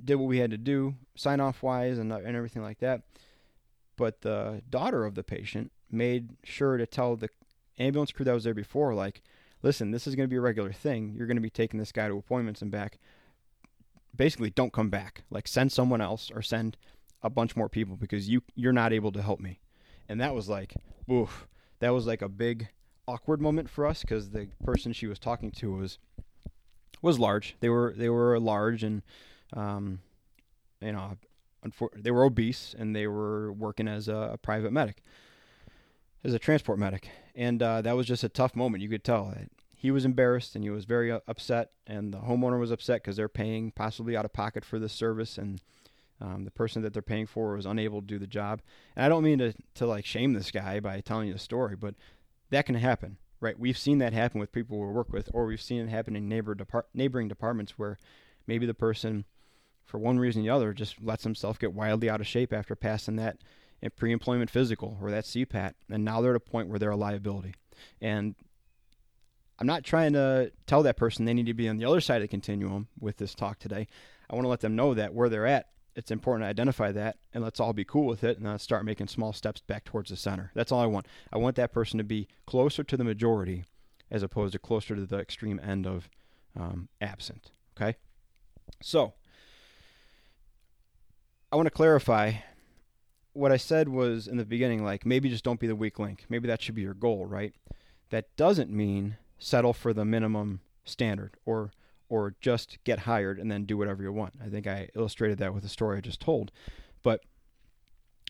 did 0.03 0.17
what 0.17 0.29
we 0.29 0.39
had 0.39 0.51
to 0.51 0.59
do, 0.59 0.95
sign 1.15 1.41
off 1.41 1.63
wise 1.63 1.99
and, 1.99 2.13
and 2.13 2.37
everything 2.37 2.63
like 2.63 2.81
that. 2.81 3.03
But 3.97 4.23
the 4.23 4.63
daughter 4.69 5.05
of 5.05 5.15
the 5.15 5.23
patient 5.23 5.71
made 5.91 6.31
sure 6.43 6.77
to 6.77 6.87
tell 6.87 7.17
the 7.17 7.29
ambulance 7.79 8.13
crew 8.13 8.25
that 8.25 8.33
was 8.33 8.45
there 8.45 8.55
before, 8.55 8.95
like, 8.95 9.23
listen, 9.63 9.93
this 9.93 10.07
is 10.07 10.15
going 10.15 10.29
to 10.29 10.31
be 10.31 10.37
a 10.37 10.41
regular 10.41 10.73
thing. 10.73 11.15
You're 11.17 11.29
going 11.29 11.37
to 11.37 11.41
be 11.41 11.51
taking 11.51 11.79
this 11.79 11.93
guy 11.93 12.09
to 12.09 12.17
appointments 12.17 12.63
and 12.63 12.71
back. 12.71 12.99
Basically, 14.15 14.51
don't 14.51 14.73
come 14.73 14.91
back. 14.91 15.25
Like, 15.31 15.47
send 15.47 15.71
someone 15.73 16.01
else 16.01 16.31
or 16.35 16.43
send 16.43 16.77
a 17.23 17.31
bunch 17.31 17.57
more 17.57 17.69
people 17.69 17.97
because 17.97 18.29
you 18.29 18.43
you're 18.55 18.73
not 18.73 18.93
able 18.93 19.13
to 19.13 19.23
help 19.23 19.41
me. 19.41 19.61
And 20.09 20.21
that 20.21 20.35
was 20.35 20.49
like, 20.49 20.75
oof, 21.11 21.47
that 21.79 21.91
was 21.91 22.07
like 22.07 22.21
a 22.21 22.29
big 22.29 22.69
awkward 23.07 23.41
moment 23.41 23.69
for 23.69 23.87
us 23.87 24.01
because 24.01 24.31
the 24.31 24.49
person 24.65 24.93
she 24.93 25.07
was 25.07 25.19
talking 25.19 25.51
to 25.53 25.73
was 25.73 25.99
was 27.03 27.19
large. 27.19 27.57
They 27.61 27.69
were 27.69 27.95
they 27.97 28.09
were 28.09 28.39
large 28.39 28.83
and 28.83 29.03
um, 29.53 30.01
you 30.81 30.93
know, 30.93 31.17
they 31.97 32.11
were 32.11 32.25
obese 32.25 32.75
and 32.79 32.95
they 32.95 33.07
were 33.07 33.53
working 33.53 33.89
as 33.89 34.09
a, 34.09 34.31
a 34.33 34.39
private 34.39 34.73
medic, 34.73 35.03
as 36.23 36.35
a 36.35 36.39
transport 36.39 36.79
medic, 36.79 37.09
and 37.35 37.63
uh, 37.63 37.81
that 37.83 37.97
was 37.97 38.07
just 38.07 38.25
a 38.25 38.29
tough 38.29 38.55
moment. 38.55 38.83
You 38.83 38.89
could 38.89 39.05
tell 39.05 39.27
that 39.31 39.51
he 39.75 39.91
was 39.91 40.05
embarrassed 40.05 40.55
and 40.55 40.65
he 40.65 40.71
was 40.71 40.85
very 40.85 41.11
uh, 41.11 41.21
upset, 41.27 41.71
and 41.87 42.13
the 42.13 42.19
homeowner 42.19 42.61
was 42.61 42.71
upset 42.71 43.03
because 43.03 43.17
they're 43.17 43.29
paying 43.29 43.71
possibly 43.71 44.17
out 44.17 44.25
of 44.25 44.33
pocket 44.33 44.65
for 44.65 44.79
this 44.79 44.93
service, 44.93 45.39
and 45.39 45.61
um, 46.21 46.45
the 46.45 46.51
person 46.51 46.83
that 46.83 46.93
they're 46.93 47.03
paying 47.03 47.27
for 47.27 47.55
was 47.55 47.67
unable 47.67 48.01
to 48.01 48.07
do 48.07 48.19
the 48.19 48.27
job. 48.27 48.61
And 48.95 49.05
I 49.05 49.09
don't 49.09 49.25
mean 49.25 49.39
to 49.39 49.55
to 49.77 49.87
like 49.87 50.05
shame 50.05 50.35
this 50.35 50.51
guy 50.51 50.81
by 50.81 51.01
telling 51.01 51.29
you 51.29 51.33
the 51.35 51.39
story, 51.39 51.77
but 51.77 51.95
that 52.51 52.67
can 52.67 52.75
happen 52.75 53.19
right? 53.45 53.59
We've 53.59 53.77
seen 53.77 53.99
that 53.99 54.15
happen 54.15 54.41
with 54.41 54.53
people 54.53 54.81
we 54.81 54.87
work 54.87 55.13
with, 55.13 55.29
or 55.35 55.45
we've 55.45 55.61
seen 55.61 55.83
it 55.83 55.91
happen 55.91 56.17
in 56.17 56.31
neighbor 56.31 56.55
depart- 56.55 56.89
neighboring 56.95 57.29
departments 57.29 57.73
where 57.79 57.99
maybe 58.47 58.65
the 58.65 58.73
person 58.73 59.27
for 59.85 59.99
one 59.99 60.19
reason 60.19 60.41
or 60.41 60.45
the 60.45 60.51
other, 60.51 60.73
just 60.73 61.03
lets 61.03 61.25
himself 61.25 61.59
get 61.59 61.75
wildly 61.75 62.09
out 62.09 62.21
of 62.21 62.27
shape 62.27 62.53
after 62.53 62.75
passing 62.75 63.17
that 63.17 63.37
pre-employment 63.97 64.51
physical 64.51 64.97
or 65.01 65.11
that 65.11 65.25
CPAT, 65.25 65.75
and 65.91 66.05
now 66.05 66.23
they're 66.23 66.33
at 66.33 66.37
a 66.37 66.41
point 66.41 66.69
where 66.69 66.79
they're 66.79 66.91
a 66.91 66.97
liability. 66.97 67.55
And 68.01 68.35
I'm 69.59 69.67
not 69.67 69.85
trying 69.85 70.15
to 70.15 70.51
tell 70.67 70.83
that 70.85 70.97
person 70.97 71.27
they 71.27 71.35
need 71.35 71.47
to 71.47 71.55
be 71.55 71.69
on 71.69 71.77
the 71.77 71.85
other 71.85 72.01
side 72.01 72.17
of 72.17 72.23
the 72.23 72.29
continuum 72.29 72.89
with 72.99 73.19
this 73.19 73.35
talk 73.35 73.59
today. 73.59 73.87
I 74.31 74.35
want 74.35 74.47
to 74.47 74.49
let 74.49 74.61
them 74.61 74.75
know 74.75 74.95
that 74.95 75.13
where 75.13 75.29
they're 75.29 75.47
at, 75.47 75.69
it's 75.97 76.11
important 76.11 76.45
to 76.45 76.49
identify 76.49 76.93
that 76.93 77.17
and 77.33 77.43
let's 77.43 77.61
all 77.61 77.73
be 77.73 77.85
cool 77.85 78.07
with 78.07 78.25
it 78.25 78.37
and 78.37 78.47
then 78.47 78.59
start 78.59 78.85
making 78.85 79.09
small 79.09 79.33
steps 79.33 79.61
back 79.61 79.85
towards 79.85 80.11
the 80.11 80.17
center. 80.17 80.51
That's 80.55 80.73
all 80.73 80.81
I 80.81 80.87
want. 80.87 81.07
I 81.33 81.39
want 81.39 81.57
that 81.57 81.73
person 81.73 81.99
to 81.99 82.05
be 82.05 82.29
closer 82.47 82.83
to 82.85 82.97
the 82.97 83.05
majority 83.05 83.65
as 84.11 84.23
opposed 84.23 84.53
to 84.53 84.59
closer 84.59 84.95
to 84.95 85.07
the 85.07 85.19
extreme 85.19 85.61
end 85.63 85.87
of 85.87 86.09
um, 86.59 86.89
absent. 87.01 87.51
Okay? 87.77 87.97
So, 88.83 89.15
I 91.51 91.57
want 91.57 91.67
to 91.67 91.71
clarify 91.71 92.33
what 93.33 93.53
I 93.53 93.57
said 93.57 93.89
was 93.89 94.27
in 94.27 94.37
the 94.37 94.45
beginning, 94.45 94.85
like 94.85 95.05
maybe 95.05 95.29
just 95.29 95.45
don't 95.45 95.61
be 95.61 95.67
the 95.67 95.77
weak 95.77 95.99
link. 95.99 96.25
Maybe 96.29 96.49
that 96.49 96.63
should 96.63 96.75
be 96.75 96.83
your 96.83 96.95
goal, 96.95 97.27
right? 97.27 97.55
That 98.11 98.35
doesn't 98.37 98.71
mean 98.71 99.17
settle 99.39 99.73
for 99.73 99.93
the 99.93 100.05
minimum 100.05 100.61
standard 100.85 101.37
or 101.45 101.73
or 102.09 102.35
just 102.41 102.79
get 102.85 103.01
hired 103.01 103.39
and 103.39 103.51
then 103.51 103.65
do 103.65 103.77
whatever 103.77 104.03
you 104.03 104.13
want. 104.13 104.35
I 104.45 104.49
think 104.49 104.67
I 104.67 104.89
illustrated 104.95 105.39
that 105.39 105.55
with 105.55 105.63
the 105.63 105.69
story 105.69 105.99
I 105.99 106.01
just 106.01 106.21
told. 106.21 106.53
But 107.03 107.21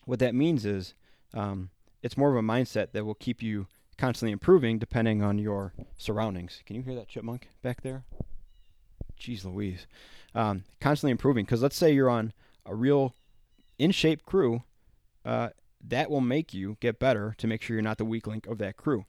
what 0.05 0.19
that 0.19 0.35
means 0.35 0.65
is 0.65 0.93
um, 1.33 1.69
it's 2.01 2.17
more 2.17 2.29
of 2.31 2.37
a 2.37 2.41
mindset 2.41 2.91
that 2.93 3.05
will 3.05 3.15
keep 3.15 3.41
you 3.41 3.67
constantly 3.97 4.31
improving 4.31 4.77
depending 4.77 5.21
on 5.21 5.37
your 5.37 5.73
surroundings. 5.97 6.61
Can 6.65 6.75
you 6.75 6.81
hear 6.81 6.95
that 6.95 7.07
chipmunk 7.07 7.49
back 7.61 7.81
there? 7.81 8.03
Jeez 9.19 9.45
Louise. 9.45 9.87
Um, 10.33 10.63
constantly 10.79 11.11
improving. 11.11 11.45
Because 11.45 11.61
let's 11.61 11.77
say 11.77 11.93
you're 11.93 12.09
on 12.09 12.33
a 12.65 12.75
real 12.75 13.15
in 13.77 13.91
shape 13.91 14.25
crew, 14.25 14.63
uh, 15.23 15.49
that 15.87 16.09
will 16.09 16.21
make 16.21 16.53
you 16.53 16.77
get 16.79 16.99
better 16.99 17.35
to 17.37 17.47
make 17.47 17.61
sure 17.61 17.75
you're 17.75 17.83
not 17.83 17.97
the 17.97 18.05
weak 18.05 18.27
link 18.27 18.47
of 18.47 18.57
that 18.57 18.77
crew, 18.77 19.05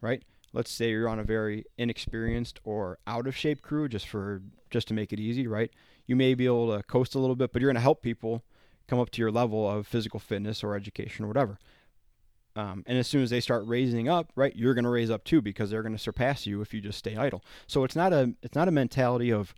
right? 0.00 0.22
Let's 0.52 0.70
say 0.70 0.90
you're 0.90 1.08
on 1.08 1.18
a 1.18 1.24
very 1.24 1.64
inexperienced 1.78 2.60
or 2.64 2.98
out 3.06 3.26
of 3.26 3.36
shape 3.36 3.62
crew, 3.62 3.88
just 3.88 4.06
for 4.06 4.42
just 4.70 4.88
to 4.88 4.94
make 4.94 5.12
it 5.12 5.20
easy, 5.20 5.46
right? 5.46 5.70
You 6.06 6.16
may 6.16 6.34
be 6.34 6.46
able 6.46 6.76
to 6.76 6.82
coast 6.82 7.14
a 7.14 7.18
little 7.18 7.36
bit, 7.36 7.52
but 7.52 7.62
you're 7.62 7.70
going 7.70 7.76
to 7.76 7.80
help 7.80 8.02
people 8.02 8.42
come 8.86 8.98
up 8.98 9.10
to 9.10 9.22
your 9.22 9.30
level 9.30 9.68
of 9.68 9.86
physical 9.86 10.20
fitness 10.20 10.62
or 10.62 10.74
education 10.74 11.24
or 11.24 11.28
whatever. 11.28 11.58
Um, 12.54 12.84
and 12.86 12.98
as 12.98 13.06
soon 13.06 13.22
as 13.22 13.30
they 13.30 13.40
start 13.40 13.64
raising 13.66 14.08
up, 14.08 14.30
right, 14.36 14.54
you're 14.54 14.74
going 14.74 14.84
to 14.84 14.90
raise 14.90 15.10
up 15.10 15.24
too 15.24 15.40
because 15.40 15.70
they're 15.70 15.82
going 15.82 15.96
to 15.96 16.02
surpass 16.02 16.46
you 16.46 16.60
if 16.60 16.74
you 16.74 16.80
just 16.80 16.98
stay 16.98 17.16
idle. 17.16 17.42
So 17.66 17.84
it's 17.84 17.96
not 17.96 18.12
a 18.12 18.34
it's 18.42 18.54
not 18.54 18.68
a 18.68 18.72
mentality 18.72 19.30
of 19.32 19.54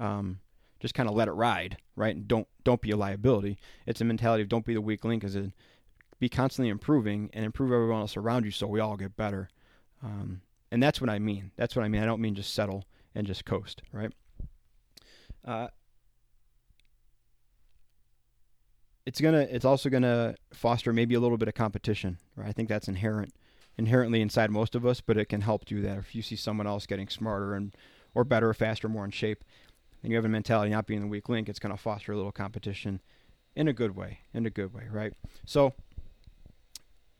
um, 0.00 0.40
just 0.80 0.94
kind 0.94 1.08
of 1.08 1.14
let 1.14 1.28
it 1.28 1.32
ride, 1.32 1.76
right? 1.94 2.16
And 2.16 2.26
don't 2.26 2.48
don't 2.64 2.80
be 2.80 2.90
a 2.90 2.96
liability. 2.96 3.58
It's 3.86 4.00
a 4.00 4.04
mentality 4.04 4.42
of 4.42 4.48
don't 4.48 4.66
be 4.66 4.74
the 4.74 4.80
weak 4.80 5.04
link, 5.04 5.22
is 5.22 5.36
it 5.36 5.52
be 6.18 6.28
constantly 6.28 6.68
improving 6.68 7.30
and 7.32 7.44
improve 7.44 7.72
everyone 7.72 8.00
else 8.00 8.16
around 8.16 8.44
you 8.44 8.50
so 8.50 8.66
we 8.66 8.80
all 8.80 8.96
get 8.96 9.16
better. 9.16 9.48
Um, 10.02 10.42
and 10.70 10.82
that's 10.82 11.00
what 11.00 11.10
I 11.10 11.18
mean. 11.18 11.52
That's 11.56 11.76
what 11.76 11.84
I 11.84 11.88
mean. 11.88 12.02
I 12.02 12.06
don't 12.06 12.20
mean 12.20 12.34
just 12.34 12.54
settle 12.54 12.84
and 13.14 13.26
just 13.26 13.44
coast, 13.44 13.82
right? 13.92 14.12
Uh, 15.44 15.68
it's 19.06 19.20
gonna 19.20 19.46
it's 19.50 19.64
also 19.64 19.88
gonna 19.88 20.34
foster 20.52 20.92
maybe 20.92 21.14
a 21.14 21.20
little 21.20 21.36
bit 21.36 21.48
of 21.48 21.54
competition 21.54 22.18
right 22.36 22.48
i 22.48 22.52
think 22.52 22.68
that's 22.68 22.88
inherent 22.88 23.34
inherently 23.76 24.20
inside 24.20 24.50
most 24.50 24.74
of 24.74 24.86
us 24.86 25.00
but 25.00 25.16
it 25.16 25.28
can 25.28 25.40
help 25.40 25.64
do 25.64 25.80
that 25.82 25.98
if 25.98 26.14
you 26.14 26.22
see 26.22 26.36
someone 26.36 26.66
else 26.66 26.86
getting 26.86 27.08
smarter 27.08 27.54
and 27.54 27.74
or 28.14 28.24
better 28.24 28.52
faster 28.54 28.88
more 28.88 29.04
in 29.04 29.10
shape 29.10 29.44
and 30.02 30.10
you 30.10 30.16
have 30.16 30.24
a 30.24 30.28
mentality 30.28 30.70
not 30.70 30.86
being 30.86 31.00
the 31.00 31.06
weak 31.06 31.28
link 31.28 31.48
it's 31.48 31.58
to 31.58 31.76
foster 31.76 32.12
a 32.12 32.16
little 32.16 32.32
competition 32.32 33.00
in 33.56 33.68
a 33.68 33.72
good 33.72 33.96
way 33.96 34.20
in 34.32 34.46
a 34.46 34.50
good 34.50 34.72
way 34.72 34.84
right 34.90 35.14
so 35.46 35.72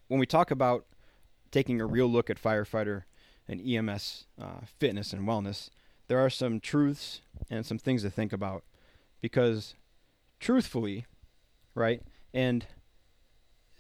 when 0.09 0.21
we 0.21 0.27
talk 0.27 0.51
about 0.51 0.85
taking 1.53 1.81
a 1.81 1.87
real 1.87 2.09
look 2.09 2.29
at 2.29 2.43
firefighter 2.43 3.05
and 3.47 3.61
ems 3.65 4.25
uh, 4.41 4.61
fitness 4.79 5.13
and 5.13 5.29
wellness 5.29 5.71
there 6.09 6.19
are 6.19 6.31
some 6.31 6.59
truths 6.59 7.21
and 7.49 7.65
some 7.65 7.79
things 7.79 8.03
to 8.03 8.11
think 8.11 8.33
about 8.33 8.65
because 9.21 9.75
truthfully 10.41 11.07
right? 11.75 12.03
And 12.33 12.67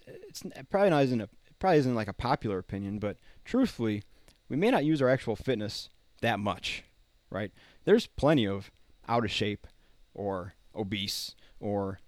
it's 0.07 0.43
probably 0.71 0.91
not 0.91 1.03
isn't 1.05 1.21
a 1.21 1.29
probably 1.59 1.79
isn't 1.79 1.95
like 1.95 2.09
a 2.09 2.13
popular 2.13 2.59
opinion, 2.59 2.99
but 2.99 3.17
truthfully, 3.45 4.03
we 4.49 4.57
may 4.57 4.71
not 4.71 4.85
use 4.85 5.01
our 5.01 5.09
actual 5.09 5.37
fitness 5.37 5.89
that 6.21 6.39
much, 6.39 6.85
right? 7.31 7.53
There's 7.85 8.07
plenty 8.07 8.47
of 8.47 8.71
out 9.09 9.25
of 9.25 9.31
shape 9.31 9.67
or 10.15 10.55
obese 10.75 11.35
or 11.61 12.01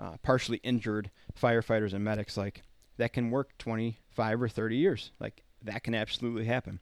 uh, 0.00 0.16
partially 0.22 0.60
injured 0.62 1.10
firefighters 1.38 1.92
and 1.92 2.02
medics 2.02 2.36
like 2.36 2.62
that 3.02 3.12
can 3.12 3.30
work 3.30 3.56
25 3.58 4.42
or 4.42 4.48
30 4.48 4.76
years. 4.76 5.12
Like 5.20 5.42
that 5.62 5.82
can 5.82 5.94
absolutely 5.94 6.46
happen. 6.46 6.80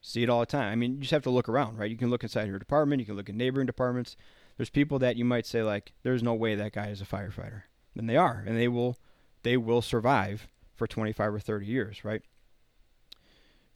See 0.00 0.22
it 0.22 0.30
all 0.30 0.40
the 0.40 0.46
time. 0.46 0.72
I 0.72 0.76
mean, 0.76 0.94
you 0.94 1.00
just 1.00 1.10
have 1.10 1.22
to 1.24 1.30
look 1.30 1.48
around, 1.48 1.76
right? 1.76 1.90
You 1.90 1.96
can 1.96 2.10
look 2.10 2.22
inside 2.22 2.48
your 2.48 2.58
department, 2.58 3.00
you 3.00 3.06
can 3.06 3.16
look 3.16 3.28
at 3.28 3.34
neighboring 3.34 3.66
departments. 3.66 4.16
There's 4.56 4.70
people 4.70 4.98
that 5.00 5.16
you 5.16 5.24
might 5.24 5.46
say 5.46 5.62
like, 5.62 5.92
there's 6.02 6.22
no 6.22 6.34
way 6.34 6.54
that 6.54 6.72
guy 6.72 6.88
is 6.88 7.00
a 7.00 7.04
firefighter 7.04 7.62
then 7.94 8.06
they 8.06 8.16
are, 8.16 8.42
and 8.46 8.56
they 8.56 8.68
will 8.68 8.96
they 9.42 9.56
will 9.56 9.82
survive 9.82 10.48
for 10.74 10.86
25 10.86 11.34
or 11.34 11.40
30 11.40 11.66
years, 11.66 12.04
right? 12.04 12.22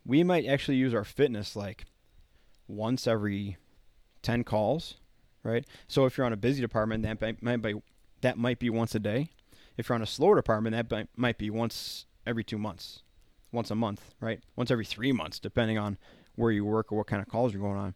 We 0.05 0.23
might 0.23 0.47
actually 0.47 0.77
use 0.77 0.95
our 0.95 1.05
fitness 1.05 1.57
like 1.57 1.87
once 2.69 3.07
every 3.07 3.57
10 4.23 4.45
calls, 4.45 4.97
right? 5.43 5.65
So 5.89 6.05
if 6.05 6.17
you're 6.17 6.27
on 6.27 6.33
a 6.33 6.39
busy 6.39 6.61
department, 6.61 7.03
that 7.03 7.43
might 7.43 7.63
be 7.63 7.83
that 8.21 8.39
might 8.39 8.59
be 8.59 8.71
once 8.71 8.95
a 8.95 9.01
day. 9.01 9.31
If 9.77 9.89
you're 9.89 9.97
on 9.97 10.03
a 10.03 10.07
slower 10.07 10.37
department, 10.37 10.89
that 10.89 11.09
might 11.17 11.39
be 11.39 11.51
once 11.51 12.07
every 12.27 12.45
two 12.45 12.59
months, 12.59 13.03
once 13.53 13.71
a 13.71 13.75
month, 13.75 14.15
right? 14.21 14.41
Once 14.57 14.71
every 14.71 14.85
three 14.85 15.13
months, 15.13 15.39
depending 15.39 15.79
on 15.79 15.99
where 16.37 16.53
you 16.53 16.65
work 16.65 16.93
or 16.93 16.99
what 16.99 17.07
kind 17.07 17.23
of 17.23 17.29
calls 17.29 17.53
you're 17.53 17.63
going 17.63 17.79
on. 17.79 17.95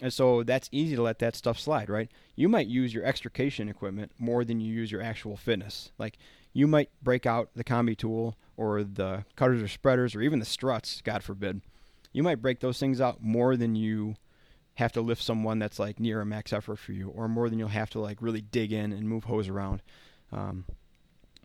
And 0.00 0.12
so 0.12 0.42
that's 0.42 0.68
easy 0.72 0.96
to 0.96 1.02
let 1.02 1.20
that 1.20 1.36
stuff 1.36 1.60
slide, 1.60 1.88
right? 1.88 2.10
You 2.34 2.48
might 2.48 2.66
use 2.66 2.92
your 2.92 3.04
extrication 3.04 3.68
equipment 3.68 4.10
more 4.18 4.44
than 4.44 4.60
you 4.60 4.72
use 4.74 4.90
your 4.90 5.00
actual 5.00 5.36
fitness. 5.36 5.92
Like 5.96 6.18
you 6.52 6.66
might 6.66 6.90
break 7.02 7.24
out 7.24 7.50
the 7.54 7.64
combi 7.64 7.96
tool 7.96 8.36
or 8.56 8.82
the 8.82 9.24
cutters 9.36 9.62
or 9.62 9.68
spreaders 9.68 10.16
or 10.16 10.20
even 10.20 10.40
the 10.40 10.44
struts, 10.44 11.00
God 11.02 11.22
forbid. 11.22 11.62
You 12.12 12.22
might 12.22 12.42
break 12.42 12.60
those 12.60 12.78
things 12.78 13.00
out 13.00 13.22
more 13.22 13.56
than 13.56 13.76
you 13.76 14.16
have 14.74 14.92
to 14.92 15.00
lift 15.00 15.22
someone 15.22 15.58
that's 15.58 15.78
like 15.78 16.00
near 16.00 16.20
a 16.20 16.26
max 16.26 16.52
effort 16.52 16.76
for 16.78 16.92
you, 16.92 17.08
or 17.08 17.28
more 17.28 17.48
than 17.48 17.58
you'll 17.58 17.68
have 17.68 17.90
to 17.90 18.00
like 18.00 18.18
really 18.20 18.40
dig 18.40 18.72
in 18.72 18.92
and 18.92 19.08
move 19.08 19.24
hose 19.24 19.48
around. 19.48 19.82
Um, 20.32 20.64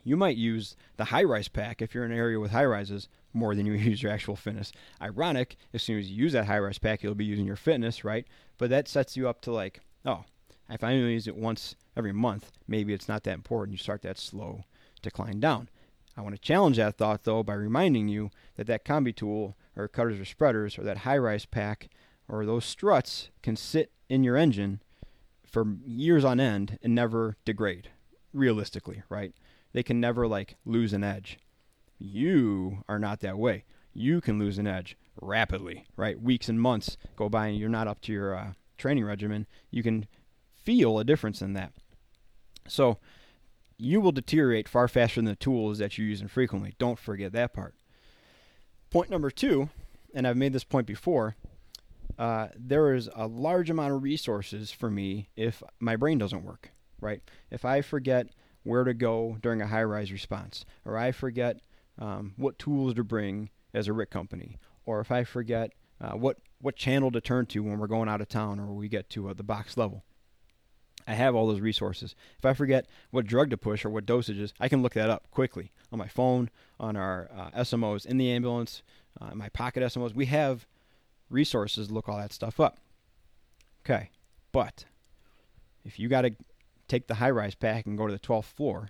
you 0.08 0.16
might 0.16 0.38
use 0.38 0.78
the 0.96 1.06
high 1.06 1.24
rise 1.24 1.50
pack 1.50 1.82
if 1.82 1.94
you're 1.94 2.06
in 2.06 2.12
an 2.12 2.18
area 2.18 2.40
with 2.40 2.52
high 2.52 2.66
rises 2.66 3.10
more 3.34 3.54
than 3.54 3.66
you 3.66 3.74
use 3.74 4.02
your 4.02 4.12
actual 4.12 4.38
fitness. 4.38 4.72
Ironic, 5.02 5.58
as 5.74 5.84
soon 5.84 6.00
as 6.00 6.10
you 6.10 6.24
use 6.24 6.32
that 6.32 6.46
high 6.46 6.60
rise 6.60 6.78
pack, 6.78 7.04
you'll 7.04 7.14
be 7.14 7.26
using 7.26 7.46
your 7.46 7.58
fitness, 7.58 8.06
right? 8.06 8.26
But 8.58 8.70
that 8.70 8.88
sets 8.88 9.18
you 9.18 9.28
up 9.28 9.42
to 9.42 9.52
like, 9.52 9.82
oh, 10.06 10.24
if 10.70 10.84
I 10.84 10.94
only 10.94 11.12
use 11.12 11.28
it 11.28 11.36
once 11.36 11.76
every 11.96 12.14
month, 12.14 12.52
maybe 12.68 12.94
it's 12.94 13.10
not 13.10 13.24
that 13.26 13.34
important. 13.34 13.74
You 13.74 13.78
start 13.78 14.02
that 14.04 14.18
slow 14.18 14.64
decline 15.02 15.42
down. 15.42 15.70
I 16.16 16.22
want 16.22 16.36
to 16.36 16.42
challenge 16.42 16.78
that 16.78 16.98
thought 16.98 17.24
though 17.24 17.44
by 17.44 17.54
reminding 17.54 18.08
you 18.08 18.32
that 18.56 18.68
that 18.68 18.86
combi 18.86 19.16
tool 19.16 19.58
or 19.76 19.90
cutters 19.90 20.20
or 20.20 20.26
spreaders 20.26 20.80
or 20.80 20.84
that 20.84 21.00
high 21.00 21.18
rise 21.18 21.46
pack 21.46 21.90
or 22.30 22.46
those 22.46 22.66
struts 22.66 23.30
can 23.44 23.56
sit 23.56 23.92
in 24.10 24.24
your 24.24 24.38
engine 24.38 24.82
for 25.46 25.76
years 25.86 26.24
on 26.24 26.40
end 26.40 26.80
and 26.82 26.96
never 26.96 27.36
degrade 27.46 27.90
realistically, 28.34 29.04
right? 29.10 29.34
They 29.77 29.84
can 29.84 30.00
never 30.00 30.27
like 30.27 30.55
lose 30.65 30.91
an 30.91 31.03
edge. 31.03 31.38
You 32.00 32.84
are 32.89 32.98
not 32.98 33.19
that 33.19 33.38
way. 33.38 33.63
You 33.93 34.22
can 34.22 34.39
lose 34.39 34.57
an 34.57 34.65
edge 34.65 34.98
rapidly, 35.22 35.86
right? 35.96 36.19
Weeks 36.19 36.50
and 36.50 36.60
months 36.60 36.98
go 37.15 37.29
by 37.29 37.46
and 37.46 37.60
you're 37.60 37.69
not 37.69 37.88
up 37.88 38.01
to 38.01 38.12
your 38.12 38.36
uh, 38.36 38.53
training 38.79 39.05
regimen. 39.05 39.46
You 39.69 39.84
can 39.84 40.07
feel 40.63 40.98
a 40.98 41.03
difference 41.03 41.43
in 41.43 41.53
that. 41.53 41.74
So 42.67 42.98
you 43.77 44.01
will 44.01 44.12
deteriorate 44.12 44.67
far 44.67 44.88
faster 44.88 45.19
than 45.19 45.25
the 45.25 45.36
tools 45.36 45.77
that 45.77 45.96
you're 45.96 46.07
using 46.07 46.27
frequently. 46.27 46.74
Don't 46.79 46.98
forget 46.98 47.31
that 47.34 47.53
part. 47.53 47.75
Point 48.89 49.12
number 49.12 49.29
two, 49.29 49.69
and 50.12 50.27
I've 50.27 50.38
made 50.38 50.53
this 50.53 50.63
point 50.63 50.88
before, 50.88 51.36
uh, 52.17 52.48
there 52.57 52.96
is 52.96 53.12
a 53.15 53.27
large 53.27 53.69
amount 53.69 53.93
of 53.93 54.01
resources 54.01 54.72
for 54.72 54.89
me 54.89 55.29
if 55.36 55.62
my 55.79 55.96
brain 55.96 56.17
doesn't 56.17 56.43
work, 56.43 56.72
right? 57.00 57.22
If 57.51 57.63
I 57.63 57.81
forget 57.81 58.29
where 58.67 58.83
to 58.83 58.93
go 58.93 59.38
during 59.41 59.62
a 59.62 59.67
high 59.67 59.83
rise 59.83 60.12
response, 60.12 60.65
or 60.86 60.97
I 60.97 61.12
forget 61.12 61.62
um, 61.97 62.33
what 62.38 62.59
tools 62.59 62.93
to 62.95 63.03
bring 63.03 63.50
as 63.74 63.88
a 63.88 63.93
RIT 63.93 64.12
company, 64.12 64.57
or 64.86 65.00
if 65.00 65.12
I 65.12 65.24
forget 65.24 65.71
uh, 66.00 66.12
what 66.12 66.38
what 66.59 66.75
channel 66.75 67.12
to 67.12 67.21
turn 67.21 67.45
to 67.45 67.62
when 67.62 67.77
we're 67.77 67.88
going 67.88 68.09
out 68.09 68.21
of 68.21 68.29
town 68.29 68.59
or 68.59 68.74
we 68.74 68.88
get 68.88 69.09
to 69.12 69.29
uh, 69.29 69.33
the 69.33 69.43
box 69.43 69.77
level. 69.77 70.03
I 71.07 71.13
have 71.13 71.36
all 71.36 71.47
those 71.47 71.62
resources. 71.62 72.15
If 72.38 72.45
I 72.45 72.53
forget 72.53 72.88
what 73.12 73.25
drug 73.25 73.50
to 73.51 73.57
push 73.57 73.86
or 73.86 73.89
what 73.89 74.05
dosages, 74.05 74.51
I 74.59 74.67
can 74.67 74.81
look 74.81 74.93
that 74.93 75.09
up 75.09 75.29
quickly 75.31 75.71
on 75.91 76.00
my 76.00 76.07
phone, 76.07 76.50
on 76.79 76.97
our 76.97 77.29
uh, 77.33 77.62
SMOs 77.62 78.05
in 78.05 78.17
the 78.17 78.29
ambulance, 78.29 78.81
uh, 79.21 79.33
my 79.33 79.50
pocket 79.50 79.83
SMOs. 79.83 80.13
We 80.13 80.25
have 80.25 80.67
resources 81.29 81.88
to 81.88 81.93
look 81.93 82.09
all 82.09 82.17
that 82.17 82.33
stuff 82.33 82.59
up. 82.59 82.79
Okay, 83.86 84.09
but 84.51 84.86
if 85.86 85.97
you 85.97 86.09
got 86.09 86.21
to 86.21 86.31
take 86.88 87.08
the 87.08 87.15
high 87.15 87.29
rise 87.29 87.56
pack 87.56 87.86
and 87.86 87.98
go 87.98 88.08
to 88.08 88.13
the 88.13 88.20
12th 88.20 88.46
floor, 88.46 88.89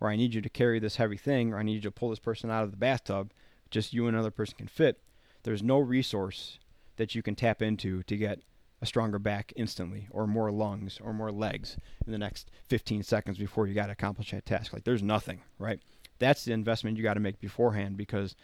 or 0.00 0.08
I 0.08 0.16
need 0.16 0.34
you 0.34 0.40
to 0.40 0.48
carry 0.48 0.78
this 0.78 0.96
heavy 0.96 1.16
thing, 1.16 1.52
or 1.52 1.58
I 1.58 1.62
need 1.62 1.74
you 1.74 1.80
to 1.82 1.90
pull 1.90 2.10
this 2.10 2.18
person 2.18 2.50
out 2.50 2.64
of 2.64 2.70
the 2.70 2.76
bathtub, 2.76 3.32
just 3.70 3.92
you 3.92 4.06
and 4.06 4.14
another 4.14 4.30
person 4.30 4.56
can 4.56 4.68
fit, 4.68 5.00
there's 5.42 5.62
no 5.62 5.78
resource 5.78 6.58
that 6.96 7.14
you 7.14 7.22
can 7.22 7.34
tap 7.34 7.62
into 7.62 8.02
to 8.04 8.16
get 8.16 8.40
a 8.80 8.86
stronger 8.86 9.18
back 9.18 9.52
instantly, 9.56 10.06
or 10.10 10.26
more 10.26 10.50
lungs, 10.52 10.98
or 11.02 11.12
more 11.12 11.32
legs 11.32 11.76
in 12.06 12.12
the 12.12 12.18
next 12.18 12.50
15 12.68 13.02
seconds 13.02 13.38
before 13.38 13.66
you 13.66 13.74
got 13.74 13.86
to 13.86 13.92
accomplish 13.92 14.30
that 14.30 14.46
task. 14.46 14.72
Like, 14.72 14.84
there's 14.84 15.02
nothing, 15.02 15.40
right? 15.58 15.80
That's 16.18 16.44
the 16.44 16.52
investment 16.52 16.96
you 16.96 17.02
got 17.02 17.14
to 17.14 17.20
make 17.20 17.40
beforehand 17.40 17.96
because 17.96 18.36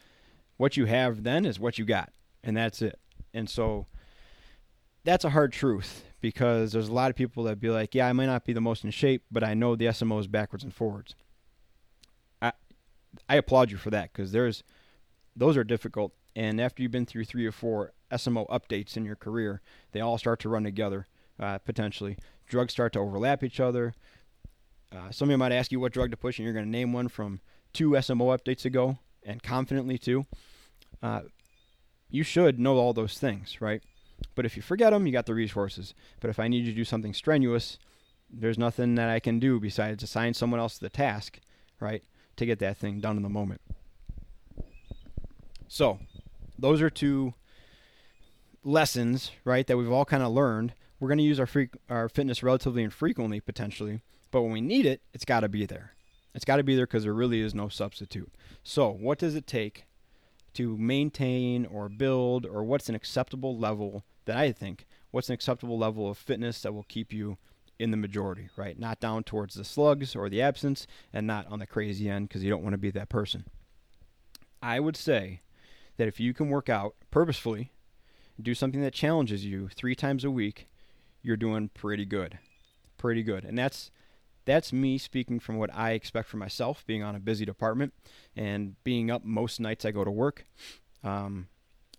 what 0.56 0.76
you 0.76 0.86
have 0.86 1.22
then 1.22 1.44
is 1.46 1.60
what 1.60 1.78
you 1.78 1.84
got, 1.84 2.12
and 2.42 2.56
that's 2.56 2.82
it. 2.82 2.98
And 3.32 3.48
so, 3.48 3.86
that's 5.04 5.24
a 5.24 5.30
hard 5.30 5.52
truth 5.52 6.04
because 6.20 6.72
there's 6.72 6.88
a 6.88 6.92
lot 6.92 7.10
of 7.10 7.16
people 7.16 7.44
that 7.44 7.60
be 7.60 7.68
like, 7.68 7.94
yeah, 7.94 8.08
I 8.08 8.12
might 8.12 8.26
not 8.26 8.44
be 8.44 8.54
the 8.54 8.60
most 8.60 8.84
in 8.84 8.90
shape, 8.90 9.22
but 9.30 9.44
I 9.44 9.54
know 9.54 9.76
the 9.76 9.86
SMO 9.86 10.18
is 10.18 10.26
backwards 10.26 10.64
and 10.64 10.74
forwards. 10.74 11.14
I 12.40 12.52
I 13.28 13.36
applaud 13.36 13.70
you 13.70 13.76
for 13.76 13.90
that 13.90 14.12
because 14.12 14.32
there's 14.32 14.64
those 15.36 15.56
are 15.56 15.64
difficult, 15.64 16.12
and 16.34 16.60
after 16.60 16.82
you've 16.82 16.92
been 16.92 17.06
through 17.06 17.24
three 17.24 17.46
or 17.46 17.52
four 17.52 17.92
SMO 18.10 18.48
updates 18.48 18.96
in 18.96 19.04
your 19.04 19.16
career, 19.16 19.60
they 19.92 20.00
all 20.00 20.18
start 20.18 20.40
to 20.40 20.48
run 20.48 20.64
together 20.64 21.06
uh, 21.38 21.58
potentially. 21.58 22.16
Drugs 22.46 22.72
start 22.72 22.92
to 22.94 23.00
overlap 23.00 23.42
each 23.42 23.60
other. 23.60 23.94
Uh, 24.92 25.10
somebody 25.10 25.36
might 25.36 25.52
ask 25.52 25.72
you 25.72 25.80
what 25.80 25.92
drug 25.92 26.10
to 26.10 26.16
push, 26.16 26.38
and 26.38 26.44
you're 26.44 26.54
going 26.54 26.66
to 26.66 26.70
name 26.70 26.92
one 26.92 27.08
from 27.08 27.40
two 27.72 27.90
SMO 27.90 28.36
updates 28.36 28.64
ago, 28.64 28.98
and 29.22 29.42
confidently 29.42 29.98
too. 29.98 30.26
Uh, 31.02 31.22
you 32.08 32.22
should 32.22 32.60
know 32.60 32.76
all 32.76 32.92
those 32.92 33.18
things, 33.18 33.60
right? 33.60 33.82
But 34.34 34.46
if 34.46 34.56
you 34.56 34.62
forget 34.62 34.92
them, 34.92 35.06
you 35.06 35.12
got 35.12 35.26
the 35.26 35.34
resources. 35.34 35.94
But 36.20 36.30
if 36.30 36.38
I 36.38 36.48
need 36.48 36.64
you 36.64 36.72
to 36.72 36.76
do 36.76 36.84
something 36.84 37.14
strenuous, 37.14 37.78
there's 38.30 38.58
nothing 38.58 38.94
that 38.96 39.08
I 39.08 39.20
can 39.20 39.38
do 39.38 39.60
besides 39.60 40.02
assign 40.02 40.34
someone 40.34 40.60
else 40.60 40.78
the 40.78 40.88
task, 40.88 41.40
right, 41.80 42.02
to 42.36 42.46
get 42.46 42.58
that 42.58 42.76
thing 42.76 43.00
done 43.00 43.16
in 43.16 43.22
the 43.22 43.28
moment. 43.28 43.60
So, 45.68 45.98
those 46.58 46.80
are 46.82 46.90
two 46.90 47.34
lessons, 48.62 49.30
right, 49.44 49.66
that 49.66 49.76
we've 49.76 49.90
all 49.90 50.04
kind 50.04 50.22
of 50.22 50.32
learned. 50.32 50.74
We're 51.00 51.08
going 51.08 51.18
to 51.18 51.24
use 51.24 51.40
our 51.40 51.48
our 51.88 52.08
fitness 52.08 52.42
relatively 52.42 52.82
infrequently, 52.82 53.40
potentially, 53.40 54.00
but 54.30 54.42
when 54.42 54.52
we 54.52 54.60
need 54.60 54.86
it, 54.86 55.02
it's 55.12 55.24
got 55.24 55.40
to 55.40 55.48
be 55.48 55.66
there. 55.66 55.94
It's 56.34 56.44
got 56.44 56.56
to 56.56 56.64
be 56.64 56.74
there 56.74 56.86
because 56.86 57.04
there 57.04 57.12
really 57.12 57.40
is 57.40 57.54
no 57.54 57.68
substitute. 57.68 58.32
So, 58.62 58.90
what 58.90 59.18
does 59.18 59.34
it 59.34 59.46
take 59.46 59.86
to 60.54 60.76
maintain 60.76 61.66
or 61.66 61.88
build, 61.88 62.46
or 62.46 62.64
what's 62.64 62.88
an 62.88 62.94
acceptable 62.94 63.58
level 63.58 64.04
that 64.26 64.36
I 64.36 64.52
think, 64.52 64.86
what's 65.10 65.28
an 65.28 65.34
acceptable 65.34 65.78
level 65.78 66.08
of 66.08 66.18
fitness 66.18 66.62
that 66.62 66.72
will 66.72 66.84
keep 66.84 67.12
you 67.12 67.38
in 67.78 67.90
the 67.90 67.96
majority, 67.96 68.48
right? 68.56 68.78
Not 68.78 69.00
down 69.00 69.24
towards 69.24 69.54
the 69.54 69.64
slugs 69.64 70.14
or 70.14 70.28
the 70.28 70.42
absence, 70.42 70.86
and 71.12 71.26
not 71.26 71.46
on 71.48 71.58
the 71.58 71.66
crazy 71.66 72.08
end 72.08 72.28
because 72.28 72.44
you 72.44 72.50
don't 72.50 72.62
want 72.62 72.74
to 72.74 72.78
be 72.78 72.90
that 72.92 73.08
person. 73.08 73.44
I 74.62 74.80
would 74.80 74.96
say 74.96 75.40
that 75.96 76.08
if 76.08 76.20
you 76.20 76.32
can 76.32 76.48
work 76.48 76.68
out 76.68 76.94
purposefully, 77.10 77.70
do 78.40 78.54
something 78.54 78.80
that 78.80 78.94
challenges 78.94 79.44
you 79.44 79.68
three 79.68 79.94
times 79.94 80.24
a 80.24 80.30
week, 80.30 80.68
you're 81.22 81.36
doing 81.36 81.68
pretty 81.68 82.04
good. 82.04 82.38
Pretty 82.96 83.22
good. 83.22 83.44
And 83.44 83.58
that's 83.58 83.90
that's 84.44 84.72
me 84.72 84.98
speaking 84.98 85.40
from 85.40 85.56
what 85.56 85.74
I 85.74 85.92
expect 85.92 86.28
for 86.28 86.36
myself, 86.36 86.84
being 86.86 87.02
on 87.02 87.14
a 87.14 87.20
busy 87.20 87.44
department 87.44 87.94
and 88.36 88.76
being 88.84 89.10
up 89.10 89.24
most 89.24 89.58
nights 89.58 89.84
I 89.84 89.90
go 89.90 90.04
to 90.04 90.10
work. 90.10 90.44
Um, 91.02 91.48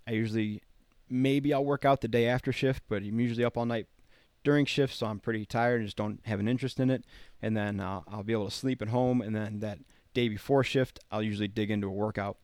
I 0.08 0.12
usually, 0.12 0.62
maybe 1.10 1.54
I'll 1.54 1.66
work 1.66 1.86
out 1.86 2.02
the 2.02 2.08
day 2.08 2.28
after 2.28 2.52
shift, 2.52 2.84
but 2.88 3.04
I'm 3.04 3.20
usually 3.20 3.44
up 3.44 3.58
all 3.58 3.66
night 3.66 3.88
during 4.44 4.66
shift, 4.66 4.96
so 4.96 5.08
I'm 5.08 5.20
pretty 5.20 5.46
tired 5.46 5.82
and 5.82 5.88
just 5.88 5.98
don't 5.98 6.20
have 6.26 6.40
an 6.40 6.48
interest 6.48 6.80
in 6.80 6.90
it. 6.90 7.04
And 7.42 7.56
then 7.56 7.80
uh, 7.80 8.02
I'll 8.08 8.24
be 8.24 8.34
able 8.34 8.46
to 8.46 8.56
sleep 8.56 8.82
at 8.82 8.90
home, 8.90 9.22
and 9.22 9.36
then 9.36 9.60
that 9.60 9.80
day 10.14 10.30
before 10.30 10.64
shift, 10.64 11.00
I'll 11.12 11.24
usually 11.24 11.48
dig 11.48 11.72
into 11.72 11.88
a 11.88 11.92
workout. 11.92 12.38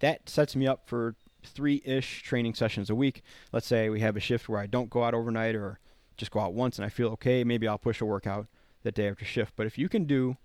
That 0.00 0.28
sets 0.28 0.56
me 0.56 0.66
up 0.66 0.86
for 0.86 1.14
three 1.44 1.82
ish 1.84 2.22
training 2.22 2.54
sessions 2.54 2.90
a 2.90 2.94
week. 2.94 3.22
Let's 3.52 3.66
say 3.66 3.88
we 3.88 4.00
have 4.00 4.16
a 4.16 4.20
shift 4.20 4.48
where 4.48 4.60
I 4.60 4.66
don't 4.66 4.90
go 4.90 5.04
out 5.04 5.14
overnight 5.14 5.54
or 5.54 5.78
just 6.16 6.30
go 6.30 6.40
out 6.40 6.54
once 6.54 6.78
and 6.78 6.86
I 6.86 6.88
feel 6.88 7.08
okay, 7.10 7.42
maybe 7.44 7.66
I'll 7.66 7.78
push 7.78 8.00
a 8.00 8.04
workout 8.04 8.46
that 8.82 8.94
day 8.94 9.08
after 9.08 9.24
shift. 9.24 9.54
But 9.56 9.66
if 9.66 9.78
you 9.78 9.88
can 9.88 10.04
do 10.04 10.36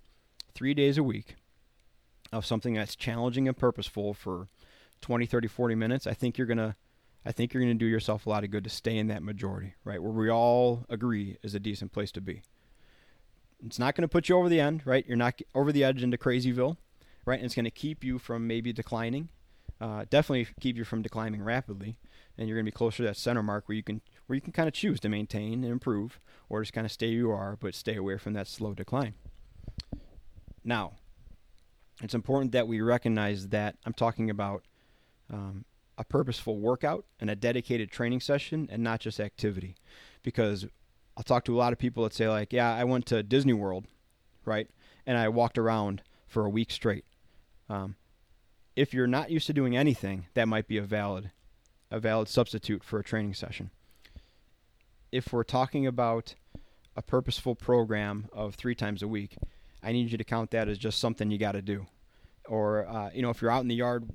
three 0.54 0.74
days 0.74 0.98
a 0.98 1.02
week 1.02 1.36
of 2.32 2.46
something 2.46 2.74
that's 2.74 2.96
challenging 2.96 3.46
and 3.46 3.56
purposeful 3.56 4.14
for 4.14 4.48
20, 5.00 5.26
30, 5.26 5.48
40 5.48 5.74
minutes, 5.74 6.06
I 6.06 6.14
think 6.14 6.36
you're 6.36 6.46
going 6.46 6.58
to 6.58 6.74
I 7.28 7.32
think 7.32 7.52
you're 7.52 7.62
going 7.62 7.78
to 7.78 7.84
do 7.84 7.84
yourself 7.84 8.24
a 8.24 8.30
lot 8.30 8.42
of 8.42 8.50
good 8.50 8.64
to 8.64 8.70
stay 8.70 8.96
in 8.96 9.08
that 9.08 9.22
majority, 9.22 9.74
right? 9.84 10.02
Where 10.02 10.12
we 10.12 10.30
all 10.30 10.86
agree 10.88 11.36
is 11.42 11.54
a 11.54 11.60
decent 11.60 11.92
place 11.92 12.10
to 12.12 12.22
be. 12.22 12.40
It's 13.62 13.78
not 13.78 13.94
going 13.94 14.02
to 14.02 14.08
put 14.08 14.30
you 14.30 14.38
over 14.38 14.48
the 14.48 14.60
end, 14.60 14.86
right? 14.86 15.04
You're 15.06 15.18
not 15.18 15.38
over 15.54 15.70
the 15.70 15.84
edge 15.84 16.02
into 16.02 16.16
crazyville, 16.16 16.78
right? 17.26 17.34
And 17.34 17.44
it's 17.44 17.54
going 17.54 17.66
to 17.66 17.70
keep 17.70 18.02
you 18.02 18.18
from 18.18 18.46
maybe 18.46 18.72
declining. 18.72 19.28
Uh, 19.78 20.06
definitely 20.08 20.48
keep 20.58 20.78
you 20.78 20.84
from 20.84 21.02
declining 21.02 21.42
rapidly, 21.42 21.98
and 22.38 22.48
you're 22.48 22.56
going 22.56 22.64
to 22.64 22.72
be 22.72 22.74
closer 22.74 22.98
to 22.98 23.02
that 23.02 23.16
center 23.18 23.42
mark 23.42 23.68
where 23.68 23.76
you 23.76 23.82
can 23.82 24.00
where 24.26 24.34
you 24.34 24.40
can 24.40 24.52
kind 24.52 24.66
of 24.66 24.72
choose 24.72 24.98
to 25.00 25.10
maintain 25.10 25.62
and 25.64 25.70
improve, 25.70 26.18
or 26.48 26.62
just 26.62 26.72
kind 26.72 26.86
of 26.86 26.90
stay 26.90 27.08
where 27.08 27.16
you 27.16 27.30
are, 27.30 27.58
but 27.60 27.74
stay 27.74 27.96
away 27.96 28.16
from 28.16 28.32
that 28.32 28.48
slow 28.48 28.72
decline. 28.72 29.12
Now, 30.64 30.94
it's 32.02 32.14
important 32.14 32.52
that 32.52 32.66
we 32.66 32.80
recognize 32.80 33.48
that 33.48 33.76
I'm 33.84 33.92
talking 33.92 34.30
about 34.30 34.64
um, 35.30 35.66
a 35.98 36.04
purposeful 36.04 36.58
workout 36.58 37.04
and 37.20 37.28
a 37.28 37.36
dedicated 37.36 37.90
training 37.90 38.20
session, 38.20 38.68
and 38.72 38.82
not 38.82 39.00
just 39.00 39.20
activity, 39.20 39.74
because 40.22 40.66
I'll 41.16 41.24
talk 41.24 41.44
to 41.44 41.54
a 41.54 41.58
lot 41.58 41.74
of 41.74 41.78
people 41.78 42.04
that 42.04 42.14
say 42.14 42.28
like, 42.28 42.52
"Yeah, 42.52 42.74
I 42.74 42.84
went 42.84 43.04
to 43.06 43.22
Disney 43.22 43.52
World, 43.52 43.84
right, 44.46 44.70
and 45.04 45.18
I 45.18 45.28
walked 45.28 45.58
around 45.58 46.02
for 46.26 46.46
a 46.46 46.50
week 46.50 46.70
straight." 46.70 47.04
Um, 47.68 47.96
if 48.74 48.94
you're 48.94 49.06
not 49.06 49.30
used 49.30 49.46
to 49.48 49.52
doing 49.52 49.76
anything, 49.76 50.26
that 50.34 50.48
might 50.48 50.66
be 50.66 50.78
a 50.78 50.82
valid 50.82 51.32
a 51.90 51.98
valid 51.98 52.28
substitute 52.28 52.84
for 52.84 52.98
a 52.98 53.04
training 53.04 53.34
session 53.34 53.70
if 55.12 55.32
we're 55.32 55.44
talking 55.44 55.86
about 55.86 56.34
a 56.96 57.02
purposeful 57.02 57.54
program 57.54 58.28
of 58.32 58.54
three 58.54 58.74
times 58.74 59.02
a 59.02 59.08
week, 59.08 59.36
I 59.82 59.92
need 59.92 60.10
you 60.10 60.18
to 60.18 60.24
count 60.24 60.50
that 60.50 60.68
as 60.68 60.78
just 60.78 60.98
something 60.98 61.30
you 61.30 61.38
got 61.38 61.52
to 61.52 61.62
do. 61.62 61.86
Or, 62.46 62.86
uh, 62.86 63.10
you 63.14 63.22
know, 63.22 63.30
if 63.30 63.40
you're 63.40 63.50
out 63.50 63.62
in 63.62 63.68
the 63.68 63.74
yard 63.74 64.08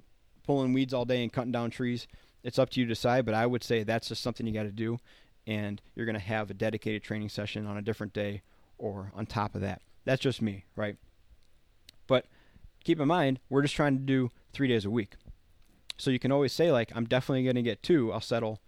pulling 0.44 0.74
weeds 0.74 0.94
all 0.94 1.06
day 1.06 1.24
and 1.24 1.32
cutting 1.32 1.52
down 1.52 1.70
trees, 1.70 2.08
it's 2.44 2.60
up 2.60 2.70
to 2.72 2.80
you 2.80 2.86
to 2.86 2.92
decide. 2.92 3.26
But 3.26 3.36
I 3.36 3.46
would 3.46 3.64
say 3.64 3.84
that's 3.84 4.10
just 4.10 4.22
something 4.22 4.46
you 4.46 4.54
got 4.54 4.64
to 4.64 4.72
do, 4.72 5.00
and 5.48 5.82
you're 5.96 6.06
going 6.06 6.16
to 6.16 6.22
have 6.22 6.50
a 6.50 6.54
dedicated 6.54 7.04
training 7.04 7.30
session 7.30 7.66
on 7.66 7.78
a 7.78 7.82
different 7.82 8.14
day 8.14 8.42
or 8.78 9.12
on 9.16 9.26
top 9.26 9.56
of 9.56 9.62
that. 9.62 9.82
That's 10.06 10.22
just 10.22 10.42
me, 10.42 10.66
right? 10.76 10.98
But 12.08 12.26
keep 12.84 13.00
in 13.00 13.08
mind, 13.08 13.40
we're 13.50 13.62
just 13.62 13.76
trying 13.76 13.98
to 13.98 14.04
do 14.04 14.30
three 14.52 14.68
days 14.68 14.86
a 14.86 14.90
week. 14.90 15.14
So 15.98 16.12
you 16.12 16.20
can 16.20 16.32
always 16.32 16.52
say, 16.52 16.72
like, 16.72 16.92
I'm 16.96 17.06
definitely 17.06 17.44
going 17.44 17.56
to 17.56 17.62
get 17.62 17.84
two. 17.84 18.12
I'll 18.12 18.20
settle. 18.20 18.60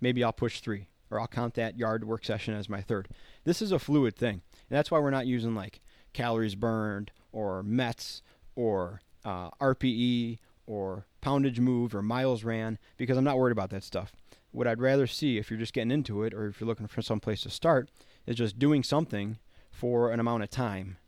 Maybe 0.00 0.22
I'll 0.22 0.32
push 0.32 0.60
three 0.60 0.88
or 1.10 1.20
I'll 1.20 1.26
count 1.26 1.54
that 1.54 1.78
yard 1.78 2.04
work 2.04 2.24
session 2.24 2.54
as 2.54 2.68
my 2.68 2.80
third. 2.80 3.08
This 3.44 3.62
is 3.62 3.72
a 3.72 3.78
fluid 3.78 4.16
thing. 4.16 4.42
And 4.68 4.76
that's 4.76 4.90
why 4.90 4.98
we're 4.98 5.10
not 5.10 5.26
using 5.26 5.54
like 5.54 5.80
calories 6.12 6.54
burned 6.54 7.12
or 7.32 7.62
METs 7.62 8.22
or 8.54 9.00
uh, 9.24 9.50
RPE 9.60 10.38
or 10.66 11.06
poundage 11.26 11.58
moved 11.58 11.94
or 11.94 12.02
miles 12.02 12.44
ran 12.44 12.78
because 12.96 13.16
I'm 13.18 13.24
not 13.24 13.36
worried 13.36 13.52
about 13.52 13.70
that 13.70 13.82
stuff. 13.82 14.12
What 14.52 14.66
I'd 14.66 14.80
rather 14.80 15.06
see 15.06 15.38
if 15.38 15.50
you're 15.50 15.58
just 15.58 15.72
getting 15.72 15.90
into 15.90 16.22
it 16.22 16.32
or 16.32 16.46
if 16.46 16.60
you're 16.60 16.68
looking 16.68 16.86
for 16.86 17.02
some 17.02 17.18
place 17.18 17.42
to 17.42 17.50
start 17.50 17.90
is 18.26 18.36
just 18.36 18.58
doing 18.58 18.82
something 18.82 19.38
for 19.70 20.12
an 20.12 20.20
amount 20.20 20.44
of 20.44 20.50
time. 20.50 20.98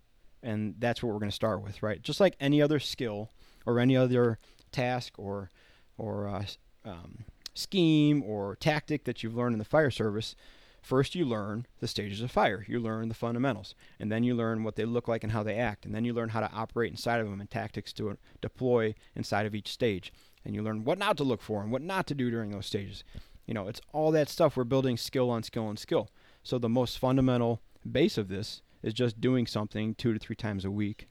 And 0.42 0.74
that's 0.78 1.02
what 1.02 1.12
we're 1.12 1.20
going 1.20 1.30
to 1.30 1.34
start 1.34 1.62
with, 1.62 1.82
right? 1.82 2.02
Just 2.02 2.20
like 2.20 2.34
any 2.40 2.60
other 2.60 2.80
skill 2.80 3.30
or 3.64 3.78
any 3.78 3.96
other 3.96 4.38
task 4.72 5.18
or 5.18 5.50
or 5.96 6.28
uh, 6.28 6.44
um, 6.84 7.24
scheme 7.54 8.22
or 8.22 8.56
tactic 8.56 9.04
that 9.04 9.22
you've 9.22 9.36
learned 9.36 9.54
in 9.54 9.58
the 9.58 9.64
fire 9.64 9.90
service, 9.90 10.36
first 10.82 11.14
you 11.14 11.24
learn 11.24 11.66
the 11.80 11.88
stages 11.88 12.20
of 12.20 12.30
fire. 12.30 12.64
You 12.68 12.80
learn 12.80 13.08
the 13.08 13.14
fundamentals. 13.14 13.74
And 13.98 14.10
then 14.10 14.24
you 14.24 14.34
learn 14.34 14.64
what 14.64 14.76
they 14.76 14.84
look 14.84 15.08
like 15.08 15.22
and 15.22 15.32
how 15.32 15.42
they 15.42 15.56
act. 15.56 15.84
And 15.84 15.94
then 15.94 16.04
you 16.04 16.12
learn 16.12 16.30
how 16.30 16.40
to 16.40 16.52
operate 16.52 16.90
inside 16.90 17.20
of 17.20 17.28
them 17.28 17.40
and 17.40 17.50
tactics 17.50 17.92
to 17.94 18.16
deploy 18.40 18.94
inside 19.14 19.46
of 19.46 19.54
each 19.54 19.68
stage. 19.68 20.12
And 20.44 20.54
you 20.54 20.62
learn 20.62 20.84
what 20.84 20.98
not 20.98 21.16
to 21.18 21.24
look 21.24 21.42
for 21.42 21.62
and 21.62 21.70
what 21.70 21.82
not 21.82 22.06
to 22.08 22.14
do 22.14 22.30
during 22.30 22.50
those 22.50 22.66
stages. 22.66 23.04
You 23.46 23.54
know, 23.54 23.68
it's 23.68 23.80
all 23.92 24.10
that 24.12 24.28
stuff. 24.28 24.56
We're 24.56 24.64
building 24.64 24.96
skill 24.96 25.30
on 25.30 25.42
skill 25.42 25.66
on 25.66 25.76
skill. 25.76 26.10
So 26.42 26.58
the 26.58 26.68
most 26.68 26.98
fundamental 26.98 27.60
base 27.90 28.18
of 28.18 28.28
this 28.28 28.62
is 28.82 28.94
just 28.94 29.20
doing 29.20 29.46
something 29.46 29.94
two 29.94 30.12
to 30.12 30.18
three 30.18 30.36
times 30.36 30.64
a 30.64 30.70
week, 30.70 31.08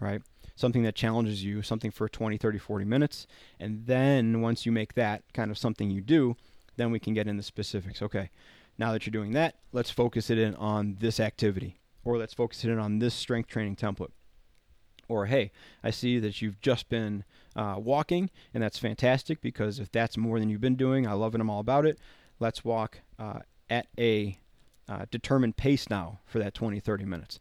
right? 0.00 0.22
something 0.56 0.82
that 0.84 0.94
challenges 0.94 1.44
you, 1.44 1.62
something 1.62 1.90
for 1.90 2.08
20, 2.08 2.36
30, 2.36 2.58
40 2.58 2.84
minutes. 2.84 3.26
And 3.58 3.86
then 3.86 4.40
once 4.40 4.64
you 4.64 4.72
make 4.72 4.94
that 4.94 5.22
kind 5.32 5.50
of 5.50 5.58
something 5.58 5.90
you 5.90 6.00
do, 6.00 6.36
then 6.76 6.90
we 6.90 6.98
can 6.98 7.14
get 7.14 7.26
into 7.26 7.42
specifics. 7.42 8.02
Okay, 8.02 8.30
now 8.78 8.92
that 8.92 9.06
you're 9.06 9.12
doing 9.12 9.32
that, 9.32 9.56
let's 9.72 9.90
focus 9.90 10.30
it 10.30 10.38
in 10.38 10.54
on 10.56 10.96
this 11.00 11.20
activity, 11.20 11.80
or 12.04 12.18
let's 12.18 12.34
focus 12.34 12.64
it 12.64 12.70
in 12.70 12.78
on 12.78 12.98
this 12.98 13.14
strength 13.14 13.48
training 13.48 13.76
template. 13.76 14.10
Or 15.08 15.26
hey, 15.26 15.52
I 15.82 15.90
see 15.90 16.18
that 16.18 16.40
you've 16.40 16.60
just 16.60 16.88
been 16.88 17.24
uh, 17.54 17.76
walking, 17.78 18.30
and 18.52 18.62
that's 18.62 18.78
fantastic 18.78 19.40
because 19.40 19.78
if 19.78 19.92
that's 19.92 20.16
more 20.16 20.40
than 20.40 20.48
you've 20.48 20.60
been 20.60 20.76
doing, 20.76 21.06
I 21.06 21.12
love 21.12 21.34
it. 21.34 21.40
I'm 21.40 21.50
all 21.50 21.60
about 21.60 21.86
it. 21.86 21.98
Let's 22.40 22.64
walk 22.64 23.00
uh, 23.18 23.40
at 23.68 23.86
a 23.98 24.38
uh, 24.88 25.06
determined 25.10 25.56
pace 25.56 25.88
now 25.90 26.20
for 26.26 26.38
that 26.38 26.54
20, 26.54 26.80
30 26.80 27.04
minutes 27.04 27.38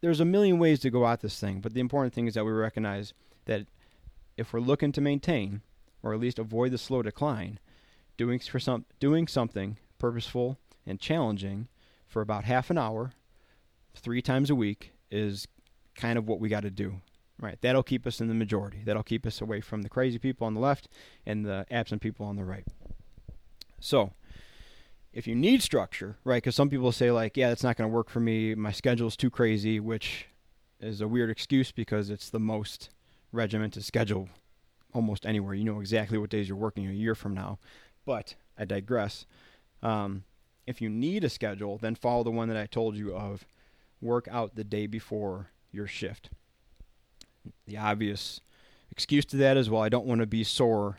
there's 0.00 0.20
a 0.20 0.24
million 0.24 0.58
ways 0.58 0.80
to 0.80 0.90
go 0.90 1.06
at 1.06 1.20
this 1.20 1.38
thing, 1.38 1.60
but 1.60 1.74
the 1.74 1.80
important 1.80 2.14
thing 2.14 2.26
is 2.26 2.34
that 2.34 2.44
we 2.44 2.52
recognize 2.52 3.12
that 3.44 3.66
if 4.36 4.52
we're 4.52 4.60
looking 4.60 4.92
to 4.92 5.00
maintain 5.00 5.62
or 6.02 6.14
at 6.14 6.20
least 6.20 6.38
avoid 6.38 6.72
the 6.72 6.78
slow 6.78 7.02
decline, 7.02 7.58
doing 8.16 8.38
for 8.38 8.60
some 8.60 8.84
doing 9.00 9.26
something 9.26 9.76
purposeful 9.98 10.58
and 10.86 11.00
challenging 11.00 11.68
for 12.06 12.22
about 12.22 12.44
half 12.44 12.70
an 12.70 12.78
hour, 12.78 13.12
three 13.94 14.22
times 14.22 14.50
a 14.50 14.54
week 14.54 14.92
is 15.10 15.46
kind 15.94 16.18
of 16.18 16.26
what 16.26 16.40
we 16.40 16.48
got 16.48 16.62
to 16.62 16.70
do. 16.70 17.00
Right, 17.40 17.58
that'll 17.60 17.82
keep 17.82 18.06
us 18.06 18.20
in 18.20 18.28
the 18.28 18.34
majority. 18.34 18.82
That'll 18.84 19.02
keep 19.02 19.26
us 19.26 19.40
away 19.40 19.60
from 19.60 19.82
the 19.82 19.88
crazy 19.88 20.18
people 20.20 20.46
on 20.46 20.54
the 20.54 20.60
left 20.60 20.88
and 21.26 21.44
the 21.44 21.66
absent 21.68 22.00
people 22.00 22.24
on 22.26 22.36
the 22.36 22.44
right. 22.44 22.64
So, 23.80 24.12
if 25.12 25.26
you 25.26 25.34
need 25.34 25.60
structure, 25.60 26.16
right? 26.24 26.36
Because 26.36 26.54
some 26.54 26.70
people 26.70 26.92
say 26.92 27.10
like, 27.10 27.36
yeah, 27.36 27.48
that's 27.48 27.64
not 27.64 27.76
going 27.76 27.90
to 27.90 27.94
work 27.94 28.08
for 28.08 28.20
me. 28.20 28.54
My 28.54 28.70
schedule 28.70 29.08
is 29.08 29.16
too 29.16 29.30
crazy, 29.30 29.80
which 29.80 30.26
is 30.80 31.00
a 31.00 31.08
weird 31.08 31.28
excuse 31.28 31.72
because 31.72 32.08
it's 32.08 32.30
the 32.30 32.38
most 32.38 32.90
regimented 33.32 33.84
schedule 33.84 34.28
almost 34.92 35.26
anywhere. 35.26 35.54
You 35.54 35.64
know 35.64 35.80
exactly 35.80 36.18
what 36.18 36.30
days 36.30 36.48
you're 36.48 36.56
working 36.56 36.86
a 36.86 36.92
year 36.92 37.14
from 37.14 37.34
now. 37.34 37.58
But 38.04 38.36
I 38.56 38.64
digress. 38.64 39.26
Um, 39.82 40.24
if 40.66 40.80
you 40.80 40.88
need 40.88 41.24
a 41.24 41.28
schedule, 41.28 41.78
then 41.78 41.94
follow 41.94 42.22
the 42.24 42.30
one 42.30 42.48
that 42.48 42.56
I 42.56 42.66
told 42.66 42.96
you 42.96 43.14
of. 43.14 43.44
Work 44.00 44.28
out 44.30 44.54
the 44.54 44.64
day 44.64 44.86
before 44.86 45.50
your 45.72 45.86
shift. 45.86 46.30
The 47.66 47.78
obvious 47.78 48.40
excuse 48.90 49.24
to 49.26 49.36
that 49.38 49.56
is, 49.56 49.68
well, 49.68 49.82
I 49.82 49.88
don't 49.88 50.06
want 50.06 50.20
to 50.20 50.26
be 50.26 50.44
sore 50.44 50.98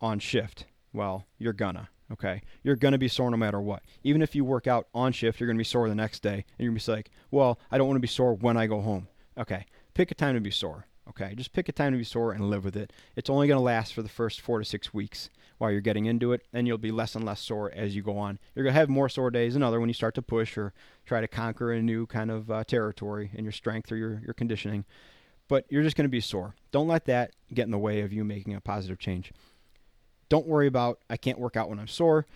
on 0.00 0.18
shift. 0.18 0.66
Well, 0.92 1.26
you're 1.38 1.52
gonna. 1.52 1.88
Okay, 2.12 2.42
you're 2.62 2.76
gonna 2.76 2.98
be 2.98 3.08
sore 3.08 3.30
no 3.30 3.36
matter 3.36 3.60
what. 3.60 3.82
Even 4.02 4.22
if 4.22 4.34
you 4.34 4.44
work 4.44 4.66
out 4.66 4.88
on 4.94 5.12
shift, 5.12 5.40
you're 5.40 5.46
gonna 5.46 5.58
be 5.58 5.64
sore 5.64 5.88
the 5.88 5.94
next 5.94 6.22
day, 6.22 6.34
and 6.34 6.44
you're 6.58 6.70
gonna 6.70 6.80
be 6.84 6.92
like, 6.92 7.10
well, 7.30 7.58
I 7.70 7.78
don't 7.78 7.88
want 7.88 7.96
to 7.96 8.00
be 8.00 8.06
sore 8.06 8.34
when 8.34 8.56
I 8.56 8.66
go 8.66 8.80
home. 8.80 9.08
Okay, 9.38 9.66
pick 9.94 10.10
a 10.10 10.14
time 10.14 10.34
to 10.34 10.40
be 10.40 10.50
sore. 10.50 10.86
Okay, 11.08 11.34
just 11.34 11.52
pick 11.52 11.68
a 11.68 11.72
time 11.72 11.92
to 11.92 11.98
be 11.98 12.04
sore 12.04 12.32
and 12.32 12.48
live 12.48 12.64
with 12.64 12.76
it. 12.76 12.92
It's 13.14 13.28
only 13.28 13.46
going 13.46 13.58
to 13.58 13.62
last 13.62 13.92
for 13.92 14.02
the 14.02 14.08
first 14.08 14.40
four 14.40 14.58
to 14.58 14.64
six 14.64 14.94
weeks 14.94 15.28
while 15.58 15.70
you're 15.70 15.80
getting 15.80 16.06
into 16.06 16.32
it, 16.32 16.42
and 16.52 16.66
you'll 16.66 16.78
be 16.78 16.90
less 16.90 17.14
and 17.14 17.24
less 17.24 17.40
sore 17.40 17.70
as 17.74 17.94
you 17.94 18.02
go 18.02 18.18
on. 18.18 18.38
You're 18.54 18.64
going 18.64 18.74
to 18.74 18.80
have 18.80 18.88
more 18.88 19.08
sore 19.08 19.30
days 19.30 19.54
than 19.54 19.62
other 19.62 19.80
when 19.80 19.88
you 19.88 19.94
start 19.94 20.14
to 20.16 20.22
push 20.22 20.58
or 20.58 20.72
try 21.06 21.20
to 21.20 21.28
conquer 21.28 21.72
a 21.72 21.82
new 21.82 22.06
kind 22.06 22.30
of 22.30 22.50
uh, 22.50 22.64
territory 22.64 23.30
in 23.34 23.44
your 23.44 23.52
strength 23.52 23.92
or 23.92 23.96
your, 23.96 24.20
your 24.24 24.34
conditioning. 24.34 24.84
But 25.48 25.66
you're 25.68 25.82
just 25.82 25.96
going 25.96 26.06
to 26.06 26.10
be 26.10 26.20
sore. 26.20 26.54
Don't 26.72 26.88
let 26.88 27.04
that 27.06 27.32
get 27.52 27.64
in 27.64 27.70
the 27.70 27.78
way 27.78 28.00
of 28.00 28.12
you 28.12 28.24
making 28.24 28.54
a 28.54 28.60
positive 28.60 28.98
change. 28.98 29.32
Don't 30.28 30.46
worry 30.46 30.66
about, 30.66 31.00
I 31.08 31.16
can't 31.16 31.38
work 31.38 31.56
out 31.56 31.68
when 31.68 31.78
I'm 31.78 31.88
sore. 31.88 32.26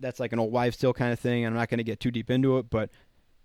That's 0.00 0.20
like 0.20 0.32
an 0.32 0.38
old 0.38 0.52
wives' 0.52 0.76
tale 0.76 0.92
kind 0.92 1.12
of 1.12 1.20
thing. 1.20 1.46
I'm 1.46 1.54
not 1.54 1.68
going 1.68 1.78
to 1.78 1.84
get 1.84 2.00
too 2.00 2.10
deep 2.10 2.30
into 2.30 2.58
it, 2.58 2.68
but 2.68 2.90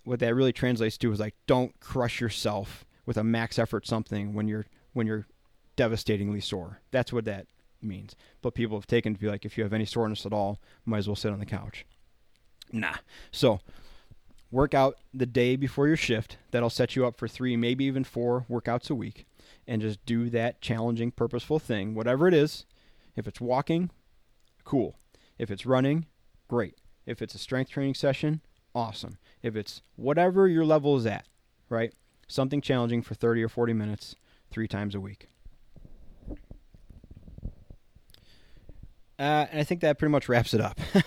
what 0.03 0.19
that 0.19 0.33
really 0.33 0.51
translates 0.51 0.97
to 0.97 1.11
is 1.11 1.19
like, 1.19 1.35
don't 1.45 1.79
crush 1.79 2.19
yourself 2.19 2.85
with 3.05 3.15
a 3.17 3.23
max 3.23 3.59
effort 3.59 3.87
something 3.87 4.33
when 4.33 4.47
you're 4.47 4.65
when 4.93 5.07
you're 5.07 5.27
devastatingly 5.75 6.41
sore. 6.41 6.81
That's 6.91 7.13
what 7.13 7.25
that 7.25 7.47
means. 7.81 8.15
But 8.41 8.53
people 8.53 8.77
have 8.77 8.87
taken 8.87 9.13
to 9.13 9.19
be 9.19 9.27
like, 9.27 9.45
if 9.45 9.57
you 9.57 9.63
have 9.63 9.73
any 9.73 9.85
soreness 9.85 10.25
at 10.25 10.33
all, 10.33 10.59
might 10.85 10.99
as 10.99 11.07
well 11.07 11.15
sit 11.15 11.31
on 11.31 11.39
the 11.39 11.45
couch. 11.45 11.85
Nah. 12.71 12.95
So 13.31 13.59
work 14.51 14.73
out 14.73 14.97
the 15.13 15.25
day 15.25 15.55
before 15.55 15.87
your 15.87 15.97
shift. 15.97 16.37
That'll 16.51 16.69
set 16.69 16.95
you 16.95 17.05
up 17.05 17.17
for 17.17 17.27
three, 17.27 17.55
maybe 17.55 17.85
even 17.85 18.03
four 18.03 18.45
workouts 18.49 18.89
a 18.89 18.95
week. 18.95 19.25
And 19.67 19.81
just 19.81 20.03
do 20.05 20.29
that 20.31 20.61
challenging, 20.61 21.11
purposeful 21.11 21.59
thing, 21.59 21.93
whatever 21.93 22.27
it 22.27 22.33
is. 22.33 22.65
If 23.15 23.27
it's 23.27 23.41
walking, 23.41 23.91
cool. 24.63 24.95
If 25.37 25.51
it's 25.51 25.65
running, 25.65 26.05
great. 26.47 26.75
If 27.05 27.21
it's 27.21 27.35
a 27.35 27.39
strength 27.39 27.71
training 27.71 27.95
session, 27.95 28.41
awesome. 28.73 29.17
If 29.41 29.55
it's 29.55 29.81
whatever 29.95 30.47
your 30.47 30.65
level 30.65 30.95
is 30.97 31.05
at, 31.05 31.25
right? 31.69 31.93
something 32.29 32.61
challenging 32.61 33.01
for 33.01 33.15
30 33.15 33.43
or 33.43 33.49
40 33.49 33.73
minutes 33.73 34.15
three 34.49 34.67
times 34.67 34.95
a 34.95 35.01
week. 35.01 35.27
Uh, 39.19 39.47
and 39.51 39.59
I 39.59 39.63
think 39.63 39.81
that 39.81 39.99
pretty 39.99 40.11
much 40.11 40.29
wraps 40.29 40.53
it 40.53 40.61
up. 40.61 40.79
so, 40.93 41.01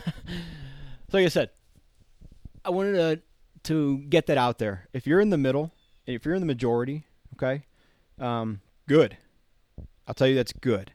like 1.13 1.25
I 1.25 1.29
said, 1.29 1.51
I 2.65 2.71
wanted 2.71 2.93
to 2.95 3.23
to 3.65 3.99
get 4.09 4.27
that 4.27 4.39
out 4.39 4.59
there. 4.59 4.89
If 4.93 5.07
you're 5.07 5.21
in 5.21 5.31
the 5.31 5.39
middle, 5.39 5.73
if 6.07 6.25
you're 6.25 6.35
in 6.35 6.41
the 6.41 6.47
majority, 6.47 7.05
okay, 7.35 7.65
um, 8.19 8.61
good. 8.87 9.17
I'll 10.07 10.15
tell 10.15 10.27
you 10.27 10.35
that's 10.35 10.53
good. 10.53 10.93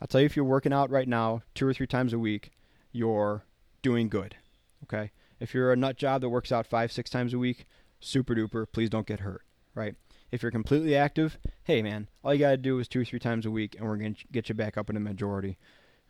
I'll 0.00 0.08
tell 0.08 0.20
you 0.20 0.26
if 0.26 0.36
you're 0.36 0.44
working 0.44 0.72
out 0.72 0.90
right 0.90 1.08
now 1.08 1.42
two 1.54 1.66
or 1.66 1.72
three 1.72 1.86
times 1.86 2.12
a 2.12 2.18
week, 2.18 2.50
you're 2.92 3.44
doing 3.82 4.08
good. 4.08 4.36
Okay. 4.84 5.10
If 5.40 5.54
you're 5.54 5.72
a 5.72 5.76
nut 5.76 5.96
job 5.96 6.20
that 6.20 6.28
works 6.28 6.50
out 6.50 6.66
five, 6.66 6.90
six 6.90 7.08
times 7.08 7.32
a 7.32 7.38
week, 7.38 7.66
super 8.00 8.34
duper. 8.34 8.66
Please 8.70 8.90
don't 8.90 9.06
get 9.06 9.20
hurt 9.20 9.42
right? 9.78 9.94
If 10.30 10.42
you're 10.42 10.52
completely 10.52 10.94
active, 10.94 11.38
hey 11.64 11.80
man, 11.80 12.08
all 12.22 12.34
you 12.34 12.40
got 12.40 12.50
to 12.50 12.56
do 12.58 12.78
is 12.78 12.88
two 12.88 13.00
or 13.00 13.04
three 13.04 13.18
times 13.18 13.46
a 13.46 13.50
week, 13.50 13.76
and 13.78 13.86
we're 13.86 13.96
going 13.96 14.14
to 14.14 14.24
get 14.30 14.48
you 14.48 14.54
back 14.54 14.76
up 14.76 14.90
in 14.90 14.94
the 14.94 15.00
majority. 15.00 15.56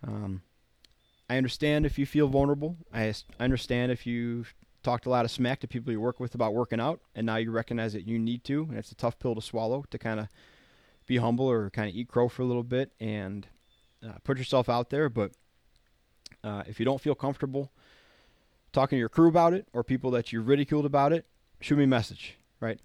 Um, 0.05 0.42
I 1.29 1.37
understand 1.37 1.87
if 1.87 1.99
you 1.99 2.07
feel 2.07 2.29
vulnerable. 2.29 2.77
I, 2.93 3.05
I 3.05 3.14
understand 3.45 3.93
if 3.93 4.07
you 4.07 4.47
talked 4.83 5.07
a 5.07 5.11
lot 5.11 5.25
of 5.25 5.31
smack 5.31 5.61
to 5.61 5.69
people 5.69 5.93
you 5.93 6.01
work 6.01 6.21
with 6.21 6.35
about 6.35 6.55
working 6.55 6.81
out, 6.81 7.01
and 7.14 7.27
now 7.27 7.37
you 7.37 7.51
recognize 7.51 7.93
that 7.93 8.07
you 8.07 8.19
need 8.19 8.45
to, 8.45 8.62
and 8.69 8.79
it's 8.79 8.93
a 8.93 8.95
tough 8.95 9.19
pill 9.19 9.35
to 9.35 9.43
swallow 9.43 9.85
to 9.91 9.99
kind 9.99 10.21
of 10.21 10.29
be 11.07 11.17
humble 11.17 11.47
or 11.47 11.71
kind 11.71 11.88
of 11.88 11.95
eat 11.95 12.09
crow 12.09 12.29
for 12.29 12.43
a 12.43 12.47
little 12.47 12.62
bit 12.62 12.93
and 13.01 13.47
uh, 14.07 14.12
put 14.25 14.38
yourself 14.38 14.69
out 14.69 14.91
there. 14.91 15.09
But 15.09 15.33
uh, 16.45 16.62
if 16.67 16.79
you 16.79 16.85
don't 16.85 17.01
feel 17.01 17.14
comfortable 17.14 17.73
talking 18.73 18.97
to 18.97 19.01
your 19.01 19.09
crew 19.09 19.29
about 19.29 19.55
it 19.55 19.67
or 19.73 19.83
people 19.83 20.11
that 20.12 20.33
you 20.33 20.41
ridiculed 20.41 20.85
about 20.85 21.12
it, 21.12 21.27
shoot 21.61 21.77
me 21.77 21.85
a 21.85 21.88
message, 21.88 22.37
right? 22.61 22.79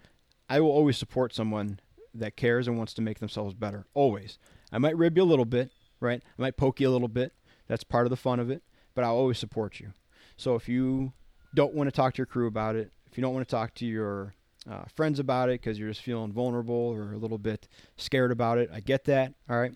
I 0.48 0.60
will 0.60 0.70
always 0.70 0.96
support 0.96 1.34
someone 1.34 1.80
that 2.14 2.36
cares 2.36 2.68
and 2.68 2.76
wants 2.76 2.94
to 2.94 3.02
make 3.02 3.18
themselves 3.18 3.54
better. 3.54 3.86
Always. 3.94 4.38
I 4.72 4.78
might 4.78 4.96
rib 4.96 5.16
you 5.16 5.22
a 5.22 5.24
little 5.24 5.44
bit, 5.44 5.70
right? 6.00 6.22
I 6.38 6.42
might 6.42 6.56
poke 6.56 6.80
you 6.80 6.88
a 6.88 6.92
little 6.92 7.08
bit. 7.08 7.32
That's 7.68 7.84
part 7.84 8.06
of 8.06 8.10
the 8.10 8.16
fun 8.16 8.40
of 8.40 8.50
it, 8.50 8.62
but 8.94 9.04
I'll 9.04 9.16
always 9.16 9.38
support 9.38 9.80
you. 9.80 9.92
So 10.36 10.54
if 10.54 10.68
you 10.68 11.12
don't 11.54 11.74
want 11.74 11.88
to 11.88 11.92
talk 11.92 12.14
to 12.14 12.18
your 12.18 12.26
crew 12.26 12.46
about 12.46 12.76
it, 12.76 12.90
if 13.10 13.16
you 13.16 13.22
don't 13.22 13.34
want 13.34 13.46
to 13.46 13.50
talk 13.50 13.74
to 13.74 13.86
your 13.86 14.34
uh, 14.70 14.84
friends 14.94 15.18
about 15.18 15.48
it 15.48 15.60
because 15.60 15.78
you're 15.78 15.88
just 15.88 16.02
feeling 16.02 16.32
vulnerable 16.32 16.74
or 16.74 17.12
a 17.12 17.18
little 17.18 17.38
bit 17.38 17.68
scared 17.96 18.32
about 18.32 18.58
it, 18.58 18.70
I 18.72 18.80
get 18.80 19.04
that. 19.04 19.34
All 19.48 19.58
right. 19.58 19.74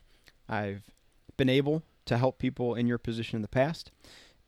I've 0.49 0.83
been 1.37 1.49
able 1.49 1.83
to 2.07 2.19
help 2.19 2.39
people 2.39 2.75
in 2.75 2.87
your 2.87 2.99
position 2.99 3.37
in 3.37 3.43
the 3.43 3.49
past, 3.49 3.91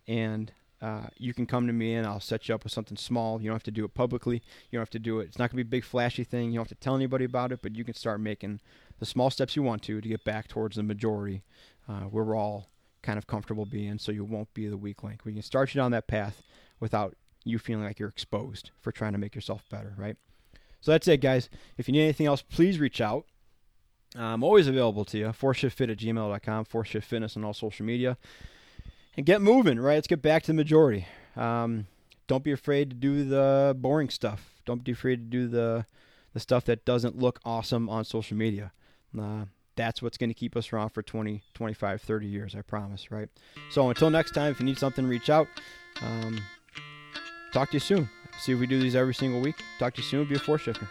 and 0.08 0.50
uh, 0.82 1.08
you 1.18 1.34
can 1.34 1.46
come 1.46 1.66
to 1.66 1.72
me 1.72 1.94
and 1.94 2.06
I'll 2.06 2.20
set 2.20 2.48
you 2.48 2.54
up 2.54 2.64
with 2.64 2.72
something 2.72 2.96
small. 2.96 3.40
You 3.40 3.48
don't 3.48 3.54
have 3.54 3.62
to 3.64 3.70
do 3.70 3.84
it 3.84 3.92
publicly. 3.92 4.42
You 4.70 4.78
don't 4.78 4.82
have 4.82 4.90
to 4.90 4.98
do 4.98 5.20
it. 5.20 5.24
It's 5.24 5.38
not 5.38 5.50
going 5.50 5.58
to 5.58 5.64
be 5.64 5.68
a 5.68 5.78
big 5.78 5.84
flashy 5.84 6.24
thing. 6.24 6.50
You 6.50 6.58
don't 6.58 6.68
have 6.68 6.78
to 6.78 6.82
tell 6.82 6.96
anybody 6.96 7.26
about 7.26 7.52
it, 7.52 7.60
but 7.60 7.76
you 7.76 7.84
can 7.84 7.94
start 7.94 8.20
making 8.20 8.60
the 8.98 9.06
small 9.06 9.30
steps 9.30 9.56
you 9.56 9.62
want 9.62 9.82
to 9.82 10.00
to 10.00 10.08
get 10.08 10.24
back 10.24 10.48
towards 10.48 10.76
the 10.76 10.82
majority 10.82 11.42
uh, 11.86 12.04
where 12.04 12.24
we're 12.24 12.36
all 12.36 12.68
kind 13.02 13.18
of 13.18 13.26
comfortable 13.26 13.66
being 13.66 13.98
so 13.98 14.12
you 14.12 14.24
won't 14.24 14.52
be 14.54 14.66
the 14.66 14.76
weak 14.76 15.02
link. 15.02 15.24
We 15.24 15.32
can 15.32 15.42
start 15.42 15.74
you 15.74 15.80
down 15.80 15.90
that 15.92 16.06
path 16.06 16.42
without 16.78 17.16
you 17.44 17.58
feeling 17.58 17.84
like 17.84 17.98
you're 17.98 18.08
exposed 18.08 18.70
for 18.80 18.92
trying 18.92 19.12
to 19.12 19.18
make 19.18 19.34
yourself 19.34 19.64
better, 19.70 19.94
right? 19.96 20.16
So 20.80 20.92
that's 20.92 21.08
it, 21.08 21.18
guys. 21.18 21.48
If 21.76 21.88
you 21.88 21.92
need 21.92 22.02
anything 22.02 22.26
else, 22.26 22.42
please 22.42 22.78
reach 22.78 23.00
out. 23.00 23.26
I'm 24.16 24.42
always 24.42 24.66
available 24.66 25.04
to 25.06 25.18
you. 25.18 25.26
FourthShiftFit 25.26 25.90
at 25.90 25.98
gmail.com, 25.98 26.64
FourthShiftFitness 26.64 27.36
on 27.36 27.44
all 27.44 27.54
social 27.54 27.86
media 27.86 28.18
and 29.16 29.26
get 29.26 29.42
moving, 29.42 29.78
right? 29.78 29.94
Let's 29.94 30.06
get 30.06 30.22
back 30.22 30.42
to 30.44 30.46
the 30.48 30.54
majority. 30.54 31.06
Um, 31.36 31.86
don't 32.26 32.44
be 32.44 32.52
afraid 32.52 32.90
to 32.90 32.96
do 32.96 33.24
the 33.24 33.76
boring 33.78 34.08
stuff. 34.08 34.54
Don't 34.64 34.84
be 34.84 34.92
afraid 34.92 35.16
to 35.16 35.24
do 35.24 35.48
the 35.48 35.86
the 36.32 36.40
stuff 36.40 36.64
that 36.66 36.84
doesn't 36.84 37.18
look 37.18 37.40
awesome 37.44 37.88
on 37.88 38.04
social 38.04 38.36
media. 38.36 38.70
Uh, 39.18 39.46
that's 39.76 40.02
what's 40.02 40.18
going 40.18 40.30
to 40.30 40.34
keep 40.34 40.56
us 40.56 40.72
around 40.72 40.90
for 40.90 41.02
20, 41.02 41.42
25, 41.54 42.02
30 42.02 42.26
years, 42.26 42.54
I 42.54 42.62
promise, 42.62 43.10
right? 43.10 43.28
So 43.70 43.88
until 43.88 44.10
next 44.10 44.32
time, 44.32 44.52
if 44.52 44.60
you 44.60 44.66
need 44.66 44.78
something, 44.78 45.06
reach 45.06 45.30
out. 45.30 45.46
Um, 46.02 46.40
talk 47.52 47.70
to 47.70 47.74
you 47.76 47.80
soon. 47.80 48.08
See 48.40 48.52
if 48.52 48.60
we 48.60 48.66
do 48.66 48.80
these 48.80 48.96
every 48.96 49.14
single 49.14 49.40
week. 49.40 49.56
Talk 49.78 49.94
to 49.94 50.02
you 50.02 50.06
soon. 50.06 50.28
Be 50.28 50.36
a 50.36 50.38
four 50.38 50.58
shifter. 50.58 50.88